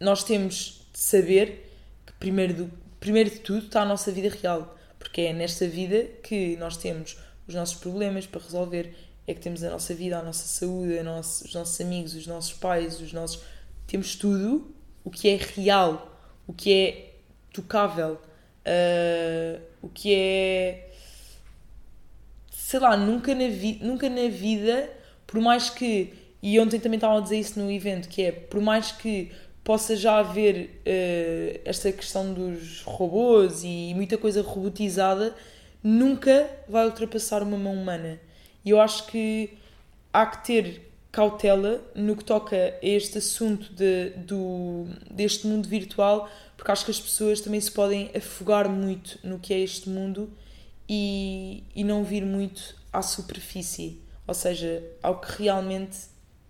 [0.00, 1.67] nós temos de saber
[2.18, 6.56] primeiro, do, primeiro de tudo está a nossa vida real, porque é nesta vida que
[6.56, 7.16] nós temos
[7.46, 8.94] os nossos problemas para resolver,
[9.26, 12.26] é que temos a nossa vida, a nossa saúde, a nosso, os nossos amigos, os
[12.26, 13.42] nossos pais, os nossos.
[13.86, 17.14] Temos tudo o que é real, o que é
[17.52, 20.90] tocável, uh, o que é.
[22.50, 24.90] sei lá, nunca na, vi, nunca na vida,
[25.26, 26.14] por mais que.
[26.40, 29.32] E ontem também estavam a dizer isso no evento, que é por mais que
[29.68, 35.36] possa já haver uh, esta questão dos robôs e muita coisa robotizada,
[35.82, 38.18] nunca vai ultrapassar uma mão humana.
[38.64, 39.58] E eu acho que
[40.10, 46.30] há que ter cautela no que toca a este assunto de, do, deste mundo virtual,
[46.56, 50.32] porque acho que as pessoas também se podem afogar muito no que é este mundo
[50.88, 55.98] e, e não vir muito à superfície, ou seja, ao que realmente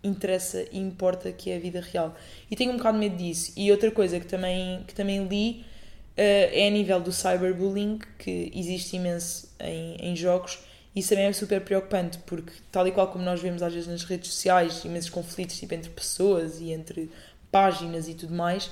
[0.03, 2.15] interessa e importa que é a vida real.
[2.51, 3.53] E tenho um bocado de medo disso.
[3.57, 5.65] E outra coisa que também, que também li
[6.13, 10.59] uh, é a nível do cyberbullying, que existe imenso em, em jogos.
[10.95, 14.05] Isso também é super preocupante, porque, tal e qual como nós vemos às vezes nas
[14.05, 17.11] redes sociais, imensos conflitos tipo, entre pessoas e entre
[17.51, 18.71] páginas e tudo mais,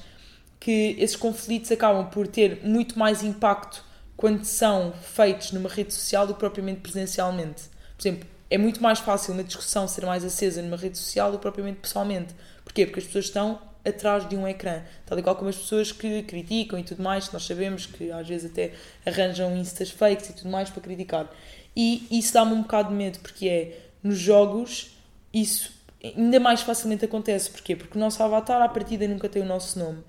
[0.58, 3.84] que esses conflitos acabam por ter muito mais impacto
[4.16, 7.64] quando são feitos numa rede social do que propriamente presencialmente.
[7.96, 11.38] Por exemplo, é muito mais fácil uma discussão ser mais acesa numa rede social do
[11.38, 12.34] que propriamente pessoalmente.
[12.64, 12.86] Porquê?
[12.86, 14.82] Porque as pessoas estão atrás de um ecrã.
[15.04, 18.26] Tal e qual como as pessoas que criticam e tudo mais, nós sabemos que às
[18.26, 18.72] vezes até
[19.04, 21.30] arranjam instas fakes e tudo mais para criticar.
[21.74, 24.96] E isso dá-me um bocado de medo, porque é nos jogos
[25.32, 25.72] isso
[26.02, 27.50] ainda mais facilmente acontece.
[27.50, 27.76] Porquê?
[27.76, 30.02] Porque o nosso avatar à partida nunca tem o nosso nome.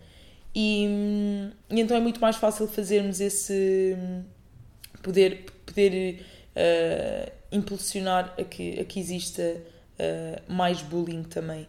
[0.56, 0.88] E,
[1.70, 3.96] e então é muito mais fácil fazermos esse
[5.04, 6.26] poder, poder
[6.56, 11.68] uh, impulsionar a que, a que exista uh, mais bullying também.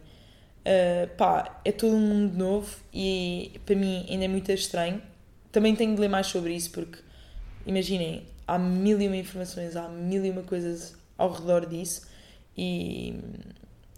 [0.59, 5.01] Uh, pá, é todo um mundo novo e para mim ainda é muito estranho.
[5.51, 6.99] Também tenho de ler mais sobre isso porque,
[7.65, 12.07] imaginem, há mil e uma informações, há mil e uma coisas ao redor disso
[12.57, 13.15] e,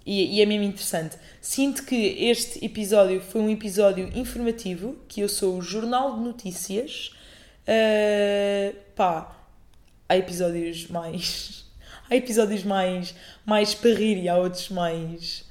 [0.05, 1.17] e, e, é mesmo interessante.
[1.41, 7.11] Sinto que este episódio foi um episódio informativo, que eu sou o Jornal de Notícias.
[7.63, 9.35] Uh, pá,
[10.07, 11.70] há episódios mais
[12.11, 15.45] há episódios mais, mais para rir e há outros mais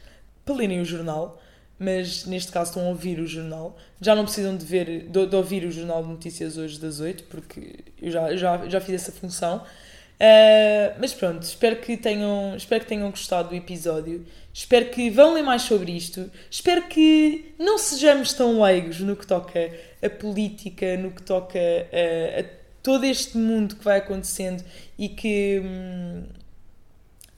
[0.44, 1.40] para lerem o jornal,
[1.78, 3.76] mas neste caso estão a ouvir o jornal.
[3.98, 7.24] Já não precisam de ver, de, de ouvir o jornal de notícias hoje das 8,
[7.24, 9.58] porque eu já, já, já fiz essa função.
[9.58, 14.26] Uh, mas pronto, espero que, tenham, espero que tenham gostado do episódio.
[14.52, 16.30] Espero que vão ler mais sobre isto.
[16.50, 22.40] Espero que não sejamos tão leigos no que toca a política, no que toca a,
[22.40, 22.44] a
[22.82, 24.62] todo este mundo que vai acontecendo
[24.98, 25.62] e que.
[25.64, 26.39] Hum,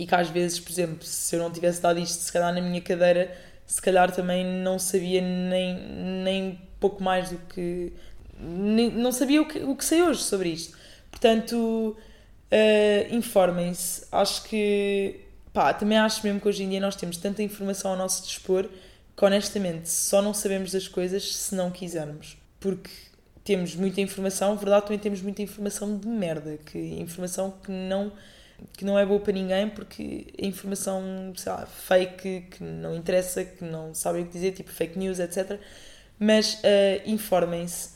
[0.03, 2.61] e que às vezes, por exemplo, se eu não tivesse dado isto, se calhar na
[2.61, 3.37] minha cadeira,
[3.67, 5.77] se calhar também não sabia nem,
[6.25, 7.93] nem pouco mais do que.
[8.39, 10.77] Nem, não sabia o que, o que sei hoje sobre isto.
[11.11, 11.97] Portanto
[12.53, 14.07] Uh, Informem-se.
[14.13, 15.21] Acho que.
[15.55, 18.69] Pá, também acho mesmo que hoje em dia nós temos tanta informação ao nosso dispor
[19.15, 22.37] que honestamente só não sabemos das coisas se não quisermos.
[22.61, 22.91] Porque
[23.43, 28.13] temos muita informação, verdade, também temos muita informação de merda, que informação que não
[28.77, 33.45] que não é boa para ninguém porque é informação, sei lá, fake, que não interessa,
[33.45, 35.59] que não sabem o que dizer, tipo fake news, etc.
[36.19, 37.91] Mas uh, informem-se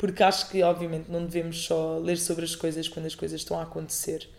[0.00, 3.60] porque acho que, obviamente, não devemos só ler sobre as coisas quando as coisas estão
[3.60, 4.30] a acontecer,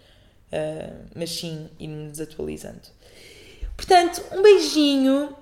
[0.52, 2.82] uh, mas sim ir-nos atualizando.
[3.76, 5.36] Portanto, um beijinho.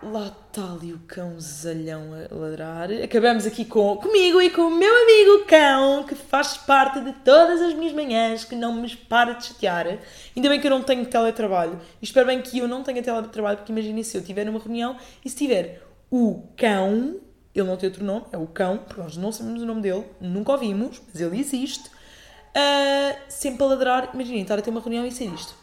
[0.00, 2.88] Lá está ali o cão zalhão a ladrar.
[3.02, 7.60] Acabamos aqui com, comigo e com o meu amigo cão, que faz parte de todas
[7.60, 9.98] as minhas manhãs, que não me para de chatear.
[10.36, 11.80] Ainda bem que eu não tenho teletrabalho.
[12.00, 14.96] E espero bem que eu não tenha teletrabalho, porque imaginem se eu estiver numa reunião
[15.24, 17.20] e se tiver o cão
[17.54, 20.04] ele não tem outro nome, é o cão, porque nós não sabemos o nome dele,
[20.20, 21.88] nunca ouvimos, mas ele existe.
[21.88, 24.10] Uh, sempre a ladrar.
[24.14, 25.54] Imaginem, estar a ter uma reunião e ser isto.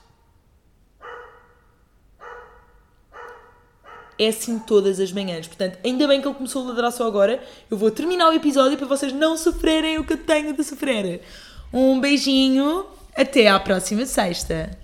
[4.18, 5.47] É assim todas as manhãs.
[5.47, 7.41] Portanto, ainda bem que ele começou a ladrar só agora.
[7.70, 11.22] Eu vou terminar o episódio para vocês não sofrerem o que eu tenho de sofrer.
[11.74, 12.86] Um beijinho.
[13.16, 14.78] Até à próxima sexta.